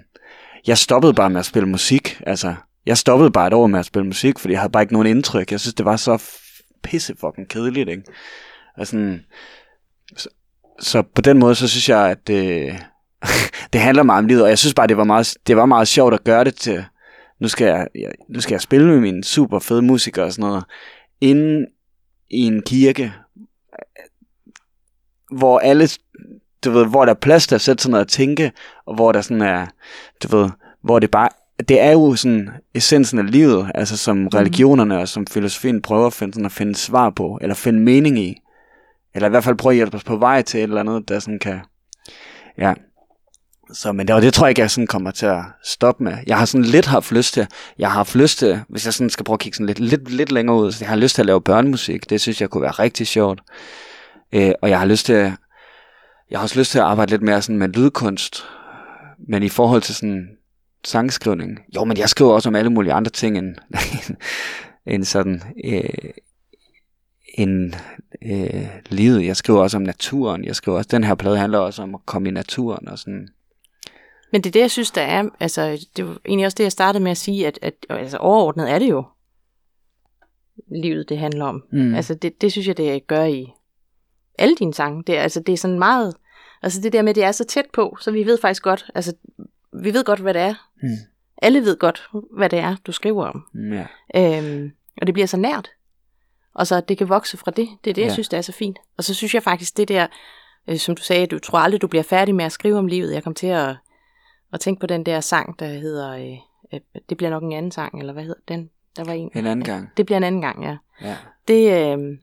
Jeg 0.67 0.77
stoppede 0.77 1.13
bare 1.13 1.29
med 1.29 1.39
at 1.39 1.45
spille 1.45 1.69
musik. 1.69 2.21
Altså, 2.27 2.55
jeg 2.85 2.97
stoppede 2.97 3.31
bare 3.31 3.47
et 3.47 3.53
år 3.53 3.67
med 3.67 3.79
at 3.79 3.85
spille 3.85 4.05
musik, 4.05 4.39
fordi 4.39 4.51
jeg 4.51 4.61
havde 4.61 4.71
bare 4.71 4.83
ikke 4.83 4.93
nogen 4.93 5.07
indtryk. 5.07 5.51
Jeg 5.51 5.59
synes, 5.59 5.73
det 5.73 5.85
var 5.85 5.95
så 5.95 6.23
pisse 6.83 7.15
fucking 7.19 7.49
kedeligt, 7.49 7.89
ikke? 7.89 8.03
Og 8.77 8.87
sådan, 8.87 9.25
så, 10.17 10.29
så 10.79 11.01
på 11.15 11.21
den 11.21 11.39
måde, 11.39 11.55
så 11.55 11.67
synes 11.67 11.89
jeg, 11.89 12.09
at 12.09 12.27
det, 12.27 12.67
øh, 12.67 12.79
det 13.73 13.81
handler 13.81 14.03
meget 14.03 14.19
om 14.19 14.27
livet, 14.27 14.43
og 14.43 14.49
jeg 14.49 14.59
synes 14.59 14.73
bare, 14.73 14.87
det 14.87 14.97
var 14.97 15.03
meget, 15.03 15.33
det 15.47 15.57
var 15.57 15.65
meget 15.65 15.87
sjovt 15.87 16.13
at 16.13 16.23
gøre 16.23 16.43
det 16.43 16.55
til, 16.55 16.85
nu 17.41 17.47
skal 17.47 17.65
jeg, 17.65 17.87
jeg, 17.95 18.11
nu 18.29 18.41
skal 18.41 18.53
jeg 18.53 18.61
spille 18.61 18.87
med 18.87 18.99
mine 18.99 19.23
super 19.23 19.59
fede 19.59 19.81
musikere 19.81 20.25
og 20.25 20.33
sådan 20.33 20.49
noget, 20.49 20.63
inde 21.21 21.65
i 22.29 22.39
en 22.39 22.61
kirke, 22.61 23.13
hvor 25.31 25.59
alle, 25.59 25.87
du 26.65 26.71
ved, 26.71 26.85
hvor 26.85 27.05
der 27.05 27.13
er 27.13 27.19
plads 27.19 27.47
til 27.47 27.55
at 27.55 27.61
sætte 27.61 27.83
sådan 27.83 27.91
noget 27.91 28.05
at 28.05 28.11
tænke, 28.11 28.51
og 28.85 28.95
hvor 28.95 29.11
der 29.11 29.21
sådan 29.21 29.41
er, 29.41 29.65
du 30.23 30.37
ved, 30.37 30.49
hvor 30.81 30.99
det 30.99 31.11
bare, 31.11 31.29
det 31.69 31.81
er 31.81 31.91
jo 31.91 32.15
sådan 32.15 32.49
essensen 32.73 33.19
af 33.19 33.31
livet, 33.31 33.71
altså 33.75 33.97
som 33.97 34.17
mm. 34.17 34.27
religionerne 34.27 34.99
og 34.99 35.07
som 35.07 35.27
filosofien 35.27 35.81
prøver 35.81 36.07
at 36.07 36.13
finde, 36.13 36.33
sådan 36.33 36.45
at 36.45 36.51
finde 36.51 36.75
svar 36.75 37.09
på, 37.09 37.39
eller 37.41 37.55
finde 37.55 37.79
mening 37.79 38.19
i, 38.19 38.41
eller 39.15 39.27
i 39.27 39.29
hvert 39.29 39.43
fald 39.43 39.57
prøve 39.57 39.73
at 39.73 39.75
hjælpe 39.75 39.97
os 39.97 40.03
på 40.03 40.17
vej 40.17 40.41
til 40.41 40.57
et 40.57 40.63
eller 40.63 40.79
andet, 40.79 41.09
der 41.09 41.19
sådan 41.19 41.39
kan, 41.39 41.59
ja, 42.57 42.73
så, 43.73 43.91
men 43.91 44.07
det, 44.07 44.15
og 44.15 44.21
det 44.21 44.33
tror 44.33 44.45
jeg 44.45 44.51
ikke, 44.51 44.61
jeg 44.61 44.71
sådan 44.71 44.87
kommer 44.87 45.11
til 45.11 45.25
at 45.25 45.43
stoppe 45.63 46.03
med. 46.03 46.17
Jeg 46.27 46.37
har 46.37 46.45
sådan 46.45 46.65
lidt 46.65 46.85
haft 46.85 47.11
lyst 47.11 47.33
til, 47.33 47.47
jeg 47.79 47.89
har 47.89 47.95
haft 47.95 48.15
lyst 48.15 48.39
til, 48.39 48.61
hvis 48.69 48.85
jeg 48.85 48.93
sådan 48.93 49.09
skal 49.09 49.25
prøve 49.25 49.35
at 49.35 49.39
kigge 49.39 49.55
sådan 49.55 49.65
lidt, 49.65 49.79
lidt, 49.79 50.11
lidt 50.11 50.31
længere 50.31 50.57
ud, 50.57 50.71
så 50.71 50.77
jeg 50.81 50.89
har 50.89 50.95
lyst 50.95 51.15
til 51.15 51.21
at 51.21 51.25
lave 51.25 51.41
børnemusik. 51.41 52.09
Det 52.09 52.21
synes 52.21 52.41
jeg 52.41 52.49
kunne 52.49 52.61
være 52.61 52.71
rigtig 52.71 53.07
sjovt. 53.07 53.41
Øh, 54.31 54.51
og 54.61 54.69
jeg 54.69 54.79
har 54.79 54.85
lyst 54.85 55.05
til, 55.05 55.15
jeg 56.29 56.39
har 56.39 56.43
også 56.43 56.59
lyst 56.59 56.71
til 56.71 56.79
at 56.79 56.85
arbejde 56.85 57.11
lidt 57.11 57.21
mere 57.21 57.41
sådan 57.41 57.59
med 57.59 57.67
lydkunst. 57.69 58.43
Men 59.29 59.43
i 59.43 59.49
forhold 59.49 59.81
til 59.81 59.95
sådan 59.95 60.29
sangskrivning, 60.85 61.59
jo, 61.75 61.83
men 61.83 61.97
jeg 61.97 62.09
skriver 62.09 62.33
også 62.33 62.49
om 62.49 62.55
alle 62.55 62.71
mulige 62.71 62.93
andre 62.93 63.11
ting 63.11 63.37
end, 63.37 63.55
end 64.93 65.03
sådan, 65.03 65.43
øh, 65.65 65.83
end 67.33 67.73
øh, 68.25 68.67
livet. 68.89 69.25
Jeg 69.25 69.37
skriver 69.37 69.61
også 69.61 69.77
om 69.77 69.83
naturen. 69.83 70.45
Jeg 70.45 70.55
skriver 70.55 70.77
også, 70.77 70.89
den 70.91 71.03
her 71.03 71.15
plade 71.15 71.37
handler 71.37 71.59
også 71.59 71.81
om 71.81 71.95
at 71.95 72.01
komme 72.05 72.29
i 72.29 72.31
naturen 72.31 72.87
og 72.87 72.99
sådan 72.99 73.27
men 74.31 74.41
det 74.41 74.49
er 74.49 74.51
det, 74.51 74.59
jeg 74.59 74.71
synes, 74.71 74.91
der 74.91 75.01
er, 75.01 75.29
altså, 75.39 75.87
det 75.97 76.07
var 76.07 76.17
egentlig 76.25 76.45
også 76.45 76.55
det, 76.55 76.63
jeg 76.63 76.71
startede 76.71 77.03
med 77.03 77.11
at 77.11 77.17
sige, 77.17 77.47
at, 77.47 77.59
at 77.61 77.73
altså, 77.89 78.17
overordnet 78.17 78.71
er 78.71 78.79
det 78.79 78.89
jo 78.89 79.03
livet, 80.71 81.09
det 81.09 81.17
handler 81.17 81.45
om. 81.45 81.63
Mm. 81.71 81.95
Altså, 81.95 82.13
det, 82.13 82.41
det 82.41 82.51
synes 82.51 82.67
jeg, 82.67 82.77
det 82.77 83.07
gør 83.07 83.23
i 83.23 83.53
alle 84.37 84.55
dine 84.55 84.73
sange. 84.73 85.03
Det, 85.07 85.13
altså, 85.13 85.39
det 85.39 85.53
er 85.53 85.57
sådan 85.57 85.79
meget, 85.79 86.15
altså 86.61 86.81
det 86.81 86.93
der 86.93 87.01
med, 87.01 87.13
det 87.13 87.23
er 87.23 87.31
så 87.31 87.43
tæt 87.43 87.65
på, 87.73 87.97
så 88.01 88.11
vi 88.11 88.25
ved 88.25 88.37
faktisk 88.37 88.63
godt, 88.63 88.85
altså, 88.95 89.13
vi 89.83 89.93
ved 89.93 90.03
godt, 90.03 90.19
hvad 90.19 90.33
det 90.33 90.41
er. 90.41 90.55
Mm. 90.83 90.89
Alle 91.37 91.61
ved 91.61 91.77
godt, 91.77 92.09
hvad 92.37 92.49
det 92.49 92.59
er, 92.59 92.75
du 92.85 92.91
skriver 92.91 93.25
om. 93.25 93.43
Mm, 93.53 93.73
ja. 93.73 93.87
øhm, 94.15 94.71
og 95.01 95.07
det 95.07 95.13
bliver 95.13 95.27
så 95.27 95.37
nært. 95.37 95.69
Og 96.53 96.67
så 96.67 96.75
at 96.75 96.89
det 96.89 96.97
kan 96.97 97.09
vokse 97.09 97.37
fra 97.37 97.51
det, 97.51 97.69
det 97.83 97.89
er 97.89 97.93
det, 97.93 98.01
ja. 98.01 98.05
jeg 98.05 98.13
synes, 98.13 98.29
det 98.29 98.37
er 98.37 98.41
så 98.41 98.51
fint. 98.51 98.77
Og 98.97 99.03
så 99.03 99.13
synes 99.13 99.33
jeg 99.33 99.43
faktisk, 99.43 99.77
det 99.77 99.87
der, 99.87 100.07
øh, 100.67 100.77
som 100.77 100.95
du 100.95 101.01
sagde, 101.01 101.27
du 101.27 101.39
tror 101.39 101.59
aldrig, 101.59 101.81
du 101.81 101.87
bliver 101.87 102.03
færdig 102.03 102.35
med 102.35 102.45
at 102.45 102.51
skrive 102.51 102.77
om 102.77 102.87
livet. 102.87 103.13
Jeg 103.13 103.23
kom 103.23 103.33
til 103.33 103.47
at 103.47 103.75
og 104.51 104.59
tænk 104.59 104.79
på 104.79 104.87
den 104.87 105.05
der 105.05 105.19
sang, 105.19 105.59
der 105.59 105.67
hedder, 105.67 106.11
øh, 106.11 106.37
øh, 106.73 106.79
det 107.09 107.17
bliver 107.17 107.29
nok 107.29 107.43
en 107.43 107.51
anden 107.51 107.71
sang, 107.71 107.99
eller 107.99 108.13
hvad 108.13 108.23
hedder 108.23 108.41
den? 108.47 108.69
Der 108.95 109.03
var 109.03 109.13
en. 109.13 109.31
En 109.35 109.45
anden 109.47 109.65
gang. 109.65 109.89
Det 109.97 110.05
bliver 110.05 110.17
en 110.17 110.23
anden 110.23 110.41
gang, 110.41 110.63
ja. 110.63 110.77
ja. 111.01 111.17
Det, 111.47 111.97
øh, 111.97 112.17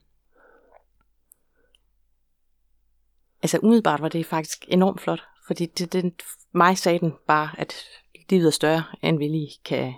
altså 3.43 3.59
umiddelbart 3.63 4.03
var 4.03 4.09
det 4.09 4.27
faktisk 4.27 4.65
enormt 4.69 5.01
flot, 5.01 5.23
fordi 5.47 5.67
det, 5.67 5.93
det, 5.93 6.13
mig 6.53 6.79
sagde 6.79 6.99
den 6.99 7.15
bare, 7.27 7.51
at 7.59 7.75
livet 8.31 8.47
er 8.47 8.51
større, 8.51 8.85
end 9.03 9.19
vi 9.19 9.25
lige 9.25 9.51
kan... 9.65 9.95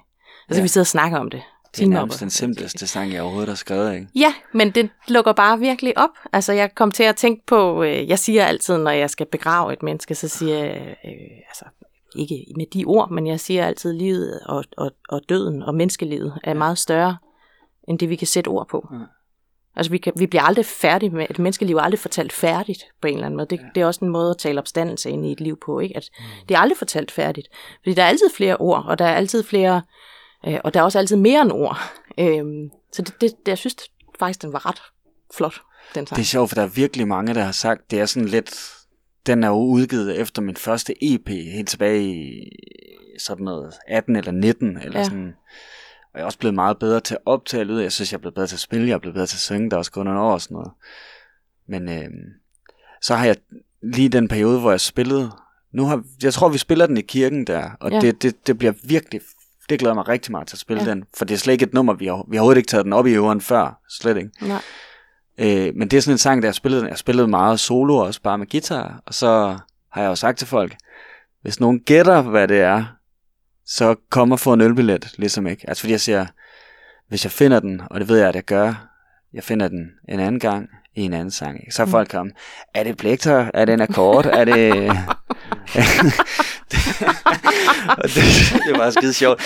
Altså 0.48 0.60
ja. 0.60 0.62
vi 0.62 0.68
sidder 0.68 0.82
og 0.82 0.86
snakker 0.86 1.18
om 1.18 1.30
det. 1.30 1.42
Det 1.76 1.84
er 1.84 1.88
nærmest 1.88 2.20
den 2.20 2.30
simpleste 2.30 2.86
sang, 2.86 3.12
jeg 3.12 3.22
overhovedet 3.22 3.48
har 3.48 3.56
skrevet, 3.56 3.94
ikke? 3.94 4.06
Ja, 4.14 4.34
men 4.54 4.70
det 4.70 4.90
lukker 5.08 5.32
bare 5.32 5.58
virkelig 5.58 5.98
op. 5.98 6.10
Altså, 6.32 6.52
jeg 6.52 6.74
kom 6.74 6.90
til 6.90 7.02
at 7.02 7.16
tænke 7.16 7.46
på, 7.46 7.82
øh, 7.82 8.08
jeg 8.08 8.18
siger 8.18 8.44
altid, 8.44 8.78
når 8.78 8.90
jeg 8.90 9.10
skal 9.10 9.26
begrave 9.26 9.72
et 9.72 9.82
menneske, 9.82 10.14
så 10.14 10.28
siger 10.28 10.58
jeg, 10.58 10.96
øh, 11.04 11.38
altså, 11.48 11.64
ikke 12.16 12.44
med 12.56 12.66
de 12.66 12.84
ord, 12.84 13.10
men 13.10 13.26
jeg 13.26 13.40
siger 13.40 13.66
altid, 13.66 13.90
at 13.90 13.96
livet 13.96 14.40
og, 14.46 14.64
og, 14.76 14.92
og 15.08 15.20
døden 15.28 15.62
og 15.62 15.74
menneskelivet 15.74 16.38
er 16.44 16.54
meget 16.54 16.78
større, 16.78 17.16
end 17.88 17.98
det 17.98 18.08
vi 18.08 18.16
kan 18.16 18.26
sætte 18.26 18.48
ord 18.48 18.68
på. 18.68 18.88
Ja. 18.92 18.98
Altså 19.76 19.90
vi, 19.90 19.98
kan, 19.98 20.12
vi 20.16 20.26
bliver 20.26 20.42
aldrig 20.42 20.66
færdige 20.66 21.10
med, 21.10 21.26
et 21.30 21.38
menneskeliv 21.38 21.76
er 21.76 21.80
aldrig 21.80 21.98
fortalt 21.98 22.32
færdigt 22.32 22.84
på 23.00 23.08
en 23.08 23.14
eller 23.14 23.26
anden 23.26 23.36
måde. 23.36 23.46
Det, 23.50 23.58
ja. 23.60 23.66
det 23.74 23.80
er 23.80 23.86
også 23.86 24.04
en 24.04 24.10
måde 24.10 24.30
at 24.30 24.38
tale 24.38 24.60
opstandelse 24.60 25.10
ind 25.10 25.26
i 25.26 25.32
et 25.32 25.40
liv 25.40 25.58
på, 25.64 25.80
ikke? 25.80 25.96
At 25.96 26.10
mm. 26.18 26.24
det 26.48 26.54
er 26.54 26.58
aldrig 26.58 26.78
fortalt 26.78 27.10
færdigt. 27.10 27.48
Fordi 27.82 27.94
der 27.94 28.02
er 28.02 28.06
altid 28.06 28.30
flere 28.36 28.56
ord, 28.56 28.84
og 28.86 28.98
der 28.98 29.04
er 29.04 29.14
altid 29.14 29.42
flere, 29.42 29.82
øh, 30.46 30.58
og 30.64 30.74
der 30.74 30.80
er 30.80 30.84
også 30.84 30.98
altid 30.98 31.16
mere 31.16 31.42
end 31.42 31.52
ord. 31.52 31.78
Øh, 32.18 32.44
så 32.92 33.02
det, 33.02 33.14
det, 33.20 33.20
det, 33.20 33.48
jeg 33.48 33.58
synes 33.58 33.76
faktisk, 34.18 34.42
den 34.42 34.52
var 34.52 34.66
ret 34.66 34.82
flot, 35.34 35.60
den 35.94 36.06
sang. 36.06 36.16
Det 36.16 36.22
er 36.22 36.26
sjovt, 36.26 36.50
for 36.50 36.54
der 36.54 36.62
er 36.62 36.66
virkelig 36.66 37.08
mange, 37.08 37.34
der 37.34 37.42
har 37.42 37.52
sagt, 37.52 37.90
det 37.90 38.00
er 38.00 38.06
sådan 38.06 38.28
lidt 38.28 38.50
den 39.26 39.44
er 39.44 39.48
jo 39.48 39.54
udgivet 39.54 40.20
efter 40.20 40.42
min 40.42 40.56
første 40.56 41.14
EP, 41.14 41.28
helt 41.28 41.68
tilbage 41.68 42.02
i 42.02 42.50
sådan 43.18 43.44
noget 43.44 43.74
18 43.88 44.16
eller 44.16 44.32
19, 44.32 44.78
eller 44.82 44.98
ja. 44.98 45.04
sådan. 45.04 45.34
Og 46.12 46.18
jeg 46.18 46.20
er 46.20 46.24
også 46.24 46.38
blevet 46.38 46.54
meget 46.54 46.78
bedre 46.78 47.00
til 47.00 47.14
at 47.14 47.20
optage 47.26 47.64
lyd. 47.64 47.80
Jeg 47.80 47.92
synes, 47.92 48.12
jeg 48.12 48.18
er 48.18 48.20
blevet 48.20 48.34
bedre 48.34 48.46
til 48.46 48.56
at 48.56 48.60
spille, 48.60 48.88
jeg 48.88 48.94
er 48.94 48.98
blevet 48.98 49.14
bedre 49.14 49.26
til 49.26 49.36
at 49.36 49.40
synge, 49.40 49.70
der 49.70 49.76
er 49.76 49.78
også 49.78 49.92
gået 49.92 50.04
nogle 50.06 50.20
år 50.20 50.32
og 50.32 50.40
sådan 50.40 50.54
noget. 50.54 50.70
Men 51.68 51.88
øh, 51.88 52.10
så 53.02 53.14
har 53.14 53.26
jeg 53.26 53.36
lige 53.82 54.08
den 54.08 54.28
periode, 54.28 54.60
hvor 54.60 54.70
jeg 54.70 54.80
spillede, 54.80 55.30
nu 55.72 55.86
har, 55.86 56.02
jeg 56.22 56.34
tror, 56.34 56.48
vi 56.48 56.58
spiller 56.58 56.86
den 56.86 56.96
i 56.96 57.00
kirken 57.00 57.46
der, 57.46 57.70
og 57.80 57.90
ja. 57.90 58.00
det, 58.00 58.22
det, 58.22 58.46
det 58.46 58.58
bliver 58.58 58.72
virkelig, 58.84 59.20
det 59.68 59.78
glæder 59.78 59.94
mig 59.94 60.08
rigtig 60.08 60.32
meget 60.32 60.48
til 60.48 60.56
at 60.56 60.60
spille 60.60 60.82
ja. 60.82 60.90
den, 60.90 61.04
for 61.16 61.24
det 61.24 61.34
er 61.34 61.38
slet 61.38 61.52
ikke 61.52 61.64
et 61.64 61.74
nummer, 61.74 61.94
vi 61.94 62.06
har, 62.06 62.24
vi 62.28 62.36
har 62.36 62.40
overhovedet 62.40 62.58
ikke 62.58 62.68
taget 62.68 62.84
den 62.84 62.92
op 62.92 63.06
i 63.06 63.12
øveren 63.12 63.40
før, 63.40 63.80
slet 63.88 64.16
ikke. 64.16 64.30
Nej. 64.40 64.62
Øh, 65.40 65.72
men 65.76 65.88
det 65.88 65.96
er 65.96 66.00
sådan 66.00 66.14
en 66.14 66.18
sang, 66.18 66.42
der 66.42 66.48
jeg 66.48 66.54
spillede, 66.54 66.88
jeg 66.88 66.98
spillede 66.98 67.28
meget 67.28 67.60
solo 67.60 67.96
også 67.96 68.22
bare 68.22 68.38
med 68.38 68.46
guitar, 68.46 69.02
og 69.06 69.14
så 69.14 69.58
har 69.92 70.02
jeg 70.02 70.08
jo 70.08 70.14
sagt 70.14 70.38
til 70.38 70.46
folk, 70.46 70.76
hvis 71.42 71.60
nogen 71.60 71.80
gætter, 71.80 72.22
hvad 72.22 72.48
det 72.48 72.60
er, 72.60 72.84
så 73.66 73.94
kom 74.10 74.32
og 74.32 74.40
få 74.40 74.52
en 74.52 74.60
ølbillet, 74.60 75.12
ligesom 75.18 75.46
ikke. 75.46 75.64
Altså 75.68 75.80
fordi 75.80 75.92
jeg 75.92 76.00
siger, 76.00 76.26
hvis 77.08 77.24
jeg 77.24 77.32
finder 77.32 77.60
den, 77.60 77.82
og 77.90 78.00
det 78.00 78.08
ved 78.08 78.18
jeg, 78.18 78.28
at 78.28 78.34
jeg 78.34 78.44
gør, 78.44 78.88
jeg 79.32 79.44
finder 79.44 79.68
den 79.68 79.90
en 80.08 80.20
anden 80.20 80.40
gang 80.40 80.68
i 80.94 81.00
en 81.00 81.12
anden 81.12 81.30
sang, 81.30 81.60
ikke? 81.60 81.74
så 81.74 81.82
er 81.82 81.86
mm. 81.86 81.90
folk 81.90 82.10
kommet, 82.10 82.34
er 82.74 82.84
det 82.84 82.96
plekter, 82.96 83.50
er 83.54 83.64
det 83.64 83.72
en 83.72 83.80
akkord, 83.80 84.26
er 84.26 84.44
det... 84.44 84.72
det, 88.02 88.24
det 88.66 88.78
var 88.78 88.90
skide 88.90 89.12
sjovt. 89.12 89.42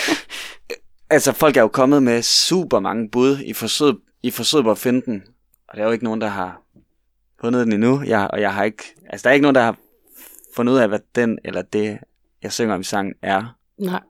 Altså 1.11 1.33
folk 1.33 1.57
er 1.57 1.61
jo 1.61 1.69
kommet 1.69 2.03
med 2.03 2.23
super 2.23 2.81
mange 2.81 3.11
bud 3.11 3.39
i 3.39 3.53
forsøget, 3.53 3.99
i 4.23 4.31
forsøget 4.31 4.65
på 4.65 4.71
at 4.71 4.79
finde 4.79 5.03
den, 5.07 5.23
og 5.75 5.79
der 5.79 5.83
er 5.85 5.87
jo 5.87 5.93
ikke 5.93 6.05
nogen, 6.05 6.21
der 6.21 6.27
har 6.27 6.63
fundet 7.41 7.65
den 7.65 7.73
endnu. 7.73 8.03
Jeg, 8.03 8.29
og 8.33 8.41
jeg 8.41 8.55
har 8.55 8.65
ikke, 8.65 8.85
altså 9.11 9.25
der 9.25 9.31
er 9.31 9.35
ikke 9.35 9.43
nogen, 9.43 9.55
der 9.55 9.63
har 9.63 9.77
fundet 10.57 10.73
ud 10.73 10.79
af, 10.79 10.89
hvad 10.89 10.99
den 11.15 11.39
eller 11.45 11.63
det, 11.63 11.99
jeg 12.43 12.53
synger 12.53 12.75
om 12.75 12.81
i 12.81 12.85
sangen, 12.85 13.15
er. 13.23 13.57
Nej. 13.79 14.01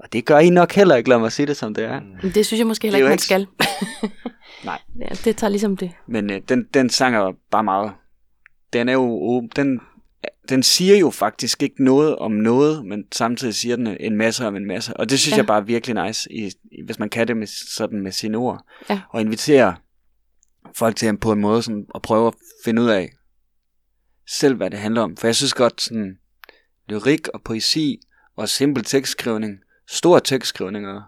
Og 0.00 0.12
det 0.12 0.24
gør 0.24 0.38
I 0.38 0.50
nok 0.50 0.72
heller 0.72 0.96
ikke, 0.96 1.08
lad 1.08 1.18
mig 1.18 1.32
sige 1.32 1.46
det 1.46 1.56
som 1.56 1.74
det 1.74 1.84
er. 1.84 2.00
Det 2.22 2.46
synes 2.46 2.58
jeg 2.58 2.66
måske 2.66 2.86
heller 2.86 2.98
ikke, 2.98 3.08
man 3.08 3.18
skal. 3.18 3.46
Nej. 4.64 4.80
Ja, 5.00 5.08
det 5.24 5.36
tager 5.36 5.48
ligesom 5.48 5.76
det. 5.76 5.90
Men 6.06 6.30
øh, 6.30 6.40
den, 6.48 6.66
den 6.74 6.90
sang 6.90 7.16
er 7.16 7.32
bare 7.50 7.64
meget, 7.64 7.92
den 8.72 8.88
er 8.88 8.92
jo, 8.92 9.48
den, 9.56 9.80
den 10.48 10.62
siger 10.62 10.96
jo 10.96 11.10
faktisk 11.10 11.62
ikke 11.62 11.84
noget 11.84 12.16
om 12.16 12.32
noget, 12.32 12.86
men 12.86 13.04
samtidig 13.12 13.54
siger 13.54 13.76
den 13.76 13.96
en 14.00 14.16
masse 14.16 14.46
om 14.46 14.56
en 14.56 14.66
masse. 14.66 14.96
Og 14.96 15.10
det 15.10 15.18
synes 15.18 15.32
ja. 15.32 15.36
Jeg 15.36 15.46
bare 15.46 15.60
er 15.60 15.64
virkelig 15.64 16.04
nice, 16.04 16.32
i, 16.32 16.50
hvis 16.84 16.98
man 16.98 17.08
kan 17.08 17.28
det 17.28 17.36
med, 17.36 17.46
sådan 17.76 18.00
med 18.00 18.12
sine 18.12 18.38
ord. 18.38 18.64
Ja. 18.90 19.00
Og 19.10 19.20
invitere 19.20 19.74
folk 20.74 20.96
til 20.96 21.18
på 21.18 21.32
en 21.32 21.40
måde 21.40 21.62
sådan, 21.62 21.86
at 21.94 22.02
prøve 22.02 22.26
at 22.26 22.34
finde 22.64 22.82
ud 22.82 22.88
af 22.88 23.12
selv, 24.28 24.54
hvad 24.54 24.70
det 24.70 24.78
handler 24.78 25.02
om. 25.02 25.16
For 25.16 25.26
jeg 25.26 25.36
synes 25.36 25.54
godt, 25.54 25.80
sådan 25.80 26.18
lyrik 26.88 27.28
og 27.28 27.42
poesi 27.42 28.00
og 28.36 28.48
simpel 28.48 28.84
tekstskrivning, 28.84 29.58
stor 29.88 30.18
tekstskrivning 30.18 30.88
og 30.88 31.02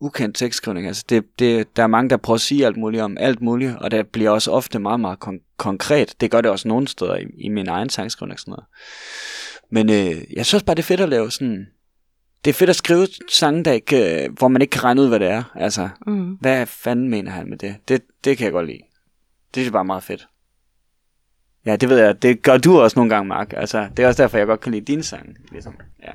ukendt 0.00 0.36
tekstskrivning, 0.36 0.86
altså 0.86 1.04
det, 1.08 1.24
det, 1.38 1.76
der 1.76 1.82
er 1.82 1.86
mange, 1.86 2.10
der 2.10 2.16
prøver 2.16 2.34
at 2.34 2.40
sige 2.40 2.66
alt 2.66 2.76
muligt 2.76 3.02
om 3.02 3.16
alt 3.20 3.40
muligt, 3.40 3.76
og 3.76 3.90
det 3.90 4.08
bliver 4.08 4.30
også 4.30 4.50
ofte 4.50 4.78
meget, 4.78 5.00
meget 5.00 5.18
kon- 5.24 5.54
konkret. 5.56 6.14
Det 6.20 6.30
gør 6.30 6.40
det 6.40 6.50
også 6.50 6.68
nogle 6.68 6.88
steder 6.88 7.16
i, 7.16 7.24
i 7.38 7.48
min 7.48 7.68
egen 7.68 7.88
sangskrivning 7.88 8.34
og 8.34 8.40
sådan 8.40 8.50
noget. 8.50 8.64
Men 9.70 9.90
øh, 9.90 10.22
jeg 10.36 10.46
synes 10.46 10.62
bare, 10.62 10.74
det 10.74 10.82
er 10.82 10.86
fedt 10.86 11.00
at 11.00 11.08
lave 11.08 11.30
sådan... 11.30 11.66
Det 12.44 12.50
er 12.50 12.54
fedt 12.54 12.70
at 12.70 12.76
skrive 12.76 13.06
sange, 13.32 13.64
der 13.64 13.72
ikke, 13.72 14.24
øh, 14.24 14.32
hvor 14.38 14.48
man 14.48 14.62
ikke 14.62 14.70
kan 14.72 14.84
regne 14.84 15.00
ud, 15.02 15.08
hvad 15.08 15.20
det 15.20 15.28
er. 15.28 15.42
Altså, 15.54 15.88
Mm. 16.06 16.32
hvad 16.40 16.66
fanden 16.66 17.08
mener 17.08 17.30
han 17.30 17.48
med 17.50 17.58
det? 17.58 17.76
Det, 17.88 18.02
det 18.24 18.36
kan 18.38 18.44
jeg 18.44 18.52
godt 18.52 18.66
lide. 18.66 18.78
Det 18.78 19.54
synes 19.54 19.64
jeg 19.66 19.72
bare 19.72 19.80
er 19.80 19.84
meget 19.84 20.02
fedt. 20.02 20.28
Ja, 21.66 21.76
det 21.76 21.88
ved 21.88 21.98
jeg. 21.98 22.22
Det 22.22 22.42
gør 22.42 22.56
du 22.58 22.80
også 22.80 22.98
nogle 22.98 23.14
gange, 23.14 23.28
Mark. 23.28 23.52
Altså, 23.56 23.88
det 23.96 24.02
er 24.02 24.06
også 24.08 24.22
derfor, 24.22 24.38
jeg 24.38 24.46
godt 24.46 24.60
kan 24.60 24.72
lide 24.72 24.84
dine 24.84 25.02
sange. 25.02 25.34
Ligesom. 25.52 25.74
Ja. 26.02 26.12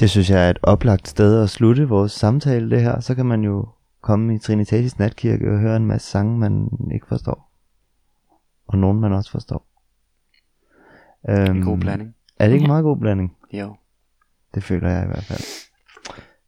Det 0.00 0.10
synes 0.10 0.30
jeg 0.30 0.46
er 0.46 0.50
et 0.50 0.58
oplagt 0.62 1.08
sted 1.08 1.42
at 1.42 1.50
slutte 1.50 1.88
vores 1.88 2.12
samtale, 2.12 2.70
det 2.70 2.80
her. 2.82 3.00
Så 3.00 3.14
kan 3.14 3.26
man 3.26 3.42
jo 3.44 3.68
komme 4.02 4.34
i 4.34 4.38
Trinitatis 4.38 4.98
Natkirke 4.98 5.50
og 5.52 5.58
høre 5.58 5.76
en 5.76 5.86
masse 5.86 6.10
sange, 6.10 6.38
man 6.38 6.68
ikke 6.94 7.06
forstår. 7.06 7.52
Og 8.66 8.78
nogen, 8.78 9.00
man 9.00 9.12
også 9.12 9.30
forstår. 9.30 9.66
Øhm, 11.28 11.56
En 11.56 11.62
god 11.64 11.78
blanding. 11.78 12.14
Er 12.38 12.46
det 12.46 12.54
ikke 12.54 12.64
en 12.64 12.68
meget 12.70 12.82
god 12.84 12.96
blanding? 12.98 13.36
Jo. 13.52 13.76
Det 14.54 14.64
føler 14.64 14.90
jeg 14.90 15.04
i 15.04 15.06
hvert 15.06 15.24
fald. 15.24 15.40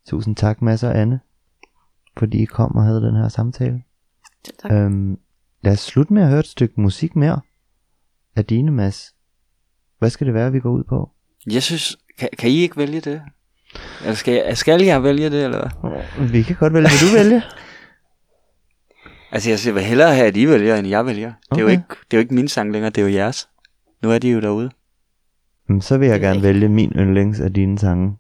Tusind 0.09 0.37
tak, 0.37 0.63
Mads 0.63 0.83
og 0.83 0.99
Anne, 0.99 1.21
fordi 2.19 2.43
I 2.43 2.45
kom 2.45 2.77
og 2.77 2.85
havde 2.85 3.01
den 3.03 3.17
her 3.17 3.29
samtale. 3.29 3.83
Tak. 4.63 4.73
Øhm, 4.73 5.19
lad 5.63 5.73
os 5.73 5.81
slutte 5.81 6.13
med 6.13 6.23
at 6.23 6.29
høre 6.29 6.41
et 6.41 6.47
stykke 6.47 6.81
musik 6.81 7.17
mere 7.17 7.41
af 8.37 8.45
dine, 8.45 8.71
Mads. 8.71 9.15
Hvad 9.99 10.11
skal 10.11 10.27
det 10.27 10.35
være, 10.35 10.53
vi 10.53 10.61
går 10.61 10.71
ud 10.71 10.85
på? 10.85 11.11
Jeg 11.47 11.63
synes, 11.63 11.97
kan, 12.19 12.29
kan 12.39 12.51
I 12.51 12.55
ikke 12.57 12.77
vælge 12.77 13.01
det? 13.01 13.23
Eller 14.01 14.15
skal 14.15 14.35
jeg, 14.35 14.59
skal 14.59 14.83
jeg 14.83 15.03
vælge 15.03 15.31
det, 15.31 15.45
eller 15.45 15.59
hvad? 15.89 16.29
Vi 16.29 16.43
kan 16.43 16.57
godt 16.57 16.73
vælge, 16.73 16.89
vil 16.89 17.09
du 17.13 17.17
vælge? 17.29 17.43
Altså, 19.33 19.51
jeg 19.67 19.75
vil 19.75 19.83
hellere 19.83 20.15
have, 20.15 20.27
at 20.27 20.37
I 20.37 20.49
vælger, 20.49 20.77
end 20.77 20.89
jeg 20.89 21.07
vælger. 21.07 21.33
Det, 21.51 21.57
er 21.57 21.61
jo 21.61 21.67
Okay. 21.67 21.73
ikke, 21.73 21.85
det 21.89 22.17
er 22.17 22.17
jo 22.17 22.21
ikke 22.21 22.35
min 22.35 22.49
sang 22.49 22.73
længere, 22.73 22.91
det 22.91 23.03
er 23.03 23.09
jo 23.09 23.15
jeres. 23.15 23.49
Nu 24.03 24.11
er 24.11 24.19
de 24.19 24.29
jo 24.31 24.41
derude. 24.41 24.71
Jamen, 25.70 25.80
så 25.83 25.98
vil 25.98 26.09
jeg 26.09 26.20
gerne 26.20 26.42
vælge 26.42 26.68
min 26.68 26.92
yndlings 26.92 27.40
af 27.40 27.52
dine 27.52 27.78
sange, 27.78 28.16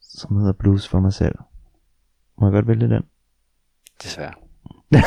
som 0.00 0.36
hedder 0.36 0.52
Blues 0.52 0.88
for 0.88 1.00
mig 1.00 1.12
selv. 1.12 1.34
Må 2.40 2.46
jeg 2.46 2.52
godt 2.52 2.68
vælge 2.68 2.88
den? 2.88 3.02
Desværre. 4.02 4.32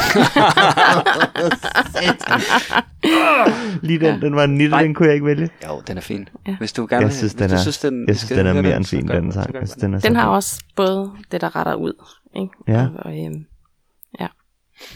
Lige 3.82 4.00
den, 4.00 4.22
den 4.22 4.36
var 4.36 4.44
en 4.44 4.50
nitte, 4.58 4.72
Nej. 4.72 4.84
den 4.84 4.94
kunne 4.94 5.06
jeg 5.08 5.14
ikke 5.14 5.26
vælge. 5.26 5.50
Jo, 5.68 5.82
den 5.88 5.98
er 5.98 6.02
fin. 6.02 6.30
Ja. 6.48 6.58
Hvis 6.58 6.74
du 6.74 6.88
gerne 6.90 7.02
Jeg 7.02 7.08
vil- 7.08 7.16
synes, 7.18 7.34
den 7.36 7.50
du 7.50 7.56
er, 7.56 7.60
synes, 7.60 7.80
den, 7.80 8.08
jeg 8.08 8.18
synes, 8.18 8.30
den 8.30 8.48
er 8.48 8.62
mere 8.62 8.78
end 8.78 8.86
fin, 8.86 9.08
den 9.08 9.32
sang. 9.32 9.54
Jeg 9.54 9.68
synes, 9.68 9.82
den 9.82 9.94
er 9.94 10.00
Den 10.00 10.16
har 10.16 10.28
også 10.30 10.64
både 10.76 11.12
det, 11.32 11.42
der 11.42 11.56
retter 11.56 11.76
ud. 11.76 11.94
Ikke? 12.36 12.54
Ja. 12.68 12.88
Og, 12.88 12.92
og, 13.06 13.26
øhm, 13.26 13.46
ja, 14.20 14.28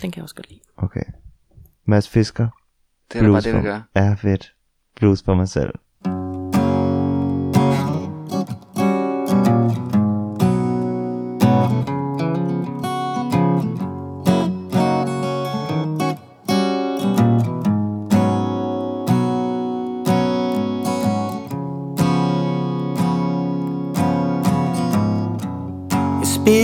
den 0.02 0.12
kan 0.12 0.20
jeg 0.20 0.24
også 0.24 0.36
godt 0.36 0.50
lide. 0.50 0.60
Okay. 0.78 1.04
Mads 1.86 2.10
Fisker, 2.10 2.48
Det 3.12 3.20
er 3.20 3.24
bare 3.24 3.32
blues 3.32 3.44
det, 3.44 3.54
vi 3.54 3.58
for, 3.58 3.64
gør. 3.64 3.82
er 3.96 4.16
fedt. 4.16 4.54
Blues 4.96 5.24
for 5.24 5.34
mig 5.36 5.50
selv. 5.50 5.72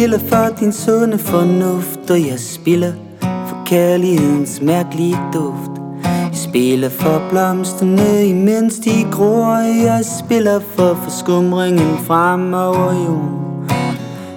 Spiller 0.08 0.30
for 0.30 0.56
din 0.60 0.72
sunde 0.72 1.17
fornuft 1.17 2.10
Og 2.10 2.28
jeg 2.28 2.39
spiller 2.39 2.93
for 3.22 3.63
kærlighedens 3.65 4.62
mærkelige 4.62 5.17
duft. 5.34 5.72
Jeg 6.04 6.30
spiller 6.34 6.89
for 6.89 7.22
blomsterne 7.30 8.28
imens 8.28 8.80
de 8.80 9.06
gror. 9.12 9.56
Jeg 9.86 10.06
spiller 10.20 10.60
for 10.60 10.93
forskumringen 11.04 11.98
frem 11.98 12.54
over 12.54 12.93
jorden. 13.06 13.70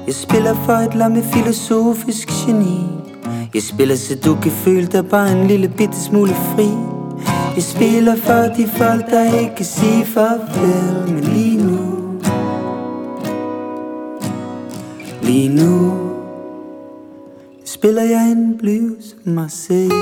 Jeg 0.06 0.14
spiller 0.14 0.54
for 0.54 0.72
et 0.72 0.94
lamme 0.94 1.22
filosofisk 1.22 2.28
geni. 2.28 2.80
Jeg 3.54 3.62
spiller 3.62 3.96
så 3.96 4.14
du 4.24 4.34
kan 4.42 4.52
føle 4.52 4.86
dig 4.86 5.08
bare 5.08 5.32
en 5.32 5.46
lille 5.46 5.68
bitte 5.68 6.00
smule 6.00 6.34
fri. 6.34 6.68
Jeg 7.54 7.62
spiller 7.62 8.16
for 8.16 8.54
de 8.56 8.68
folk 8.68 9.10
der 9.10 9.38
ikke 9.40 9.54
kan 9.56 9.66
sige 9.66 10.04
farvel 10.04 11.12
Men 11.12 11.24
lige 11.24 11.56
nu 11.56 11.69
Lige 15.30 15.48
nu 15.48 15.92
spiller 17.64 18.02
jeg 18.02 18.32
en 18.32 18.58
blues 18.58 19.16
mig 19.24 19.50
selv 19.50 19.92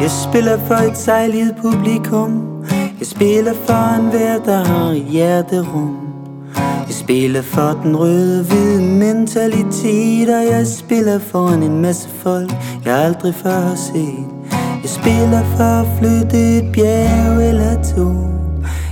Jeg 0.00 0.10
spiller 0.10 0.58
for 0.66 0.74
et 0.74 0.96
sejligt 0.96 1.56
publikum. 1.56 2.51
Jeg 3.02 3.08
spiller 3.08 3.52
for 3.66 3.94
en 3.94 4.10
hver, 4.10 4.38
der 4.38 4.64
har 4.64 4.90
et 4.90 5.04
hjerterum. 5.04 5.96
Jeg 6.56 6.94
spiller 6.94 7.42
for 7.42 7.80
den 7.82 7.96
røde, 7.96 8.44
hvide 8.44 8.82
mentalitet 8.82 10.28
Og 10.28 10.44
jeg 10.44 10.66
spiller 10.66 11.18
foran 11.18 11.62
en 11.62 11.80
masse 11.80 12.08
folk, 12.08 12.52
jeg 12.84 12.94
aldrig 12.94 13.34
før 13.34 13.60
har 13.60 13.74
set. 13.74 14.26
Jeg 14.82 14.90
spiller 14.90 15.42
for 15.56 15.80
at 15.82 15.86
flytte 15.98 16.56
et 16.58 16.72
bjerg 16.72 17.48
eller 17.48 17.82
to. 17.82 18.08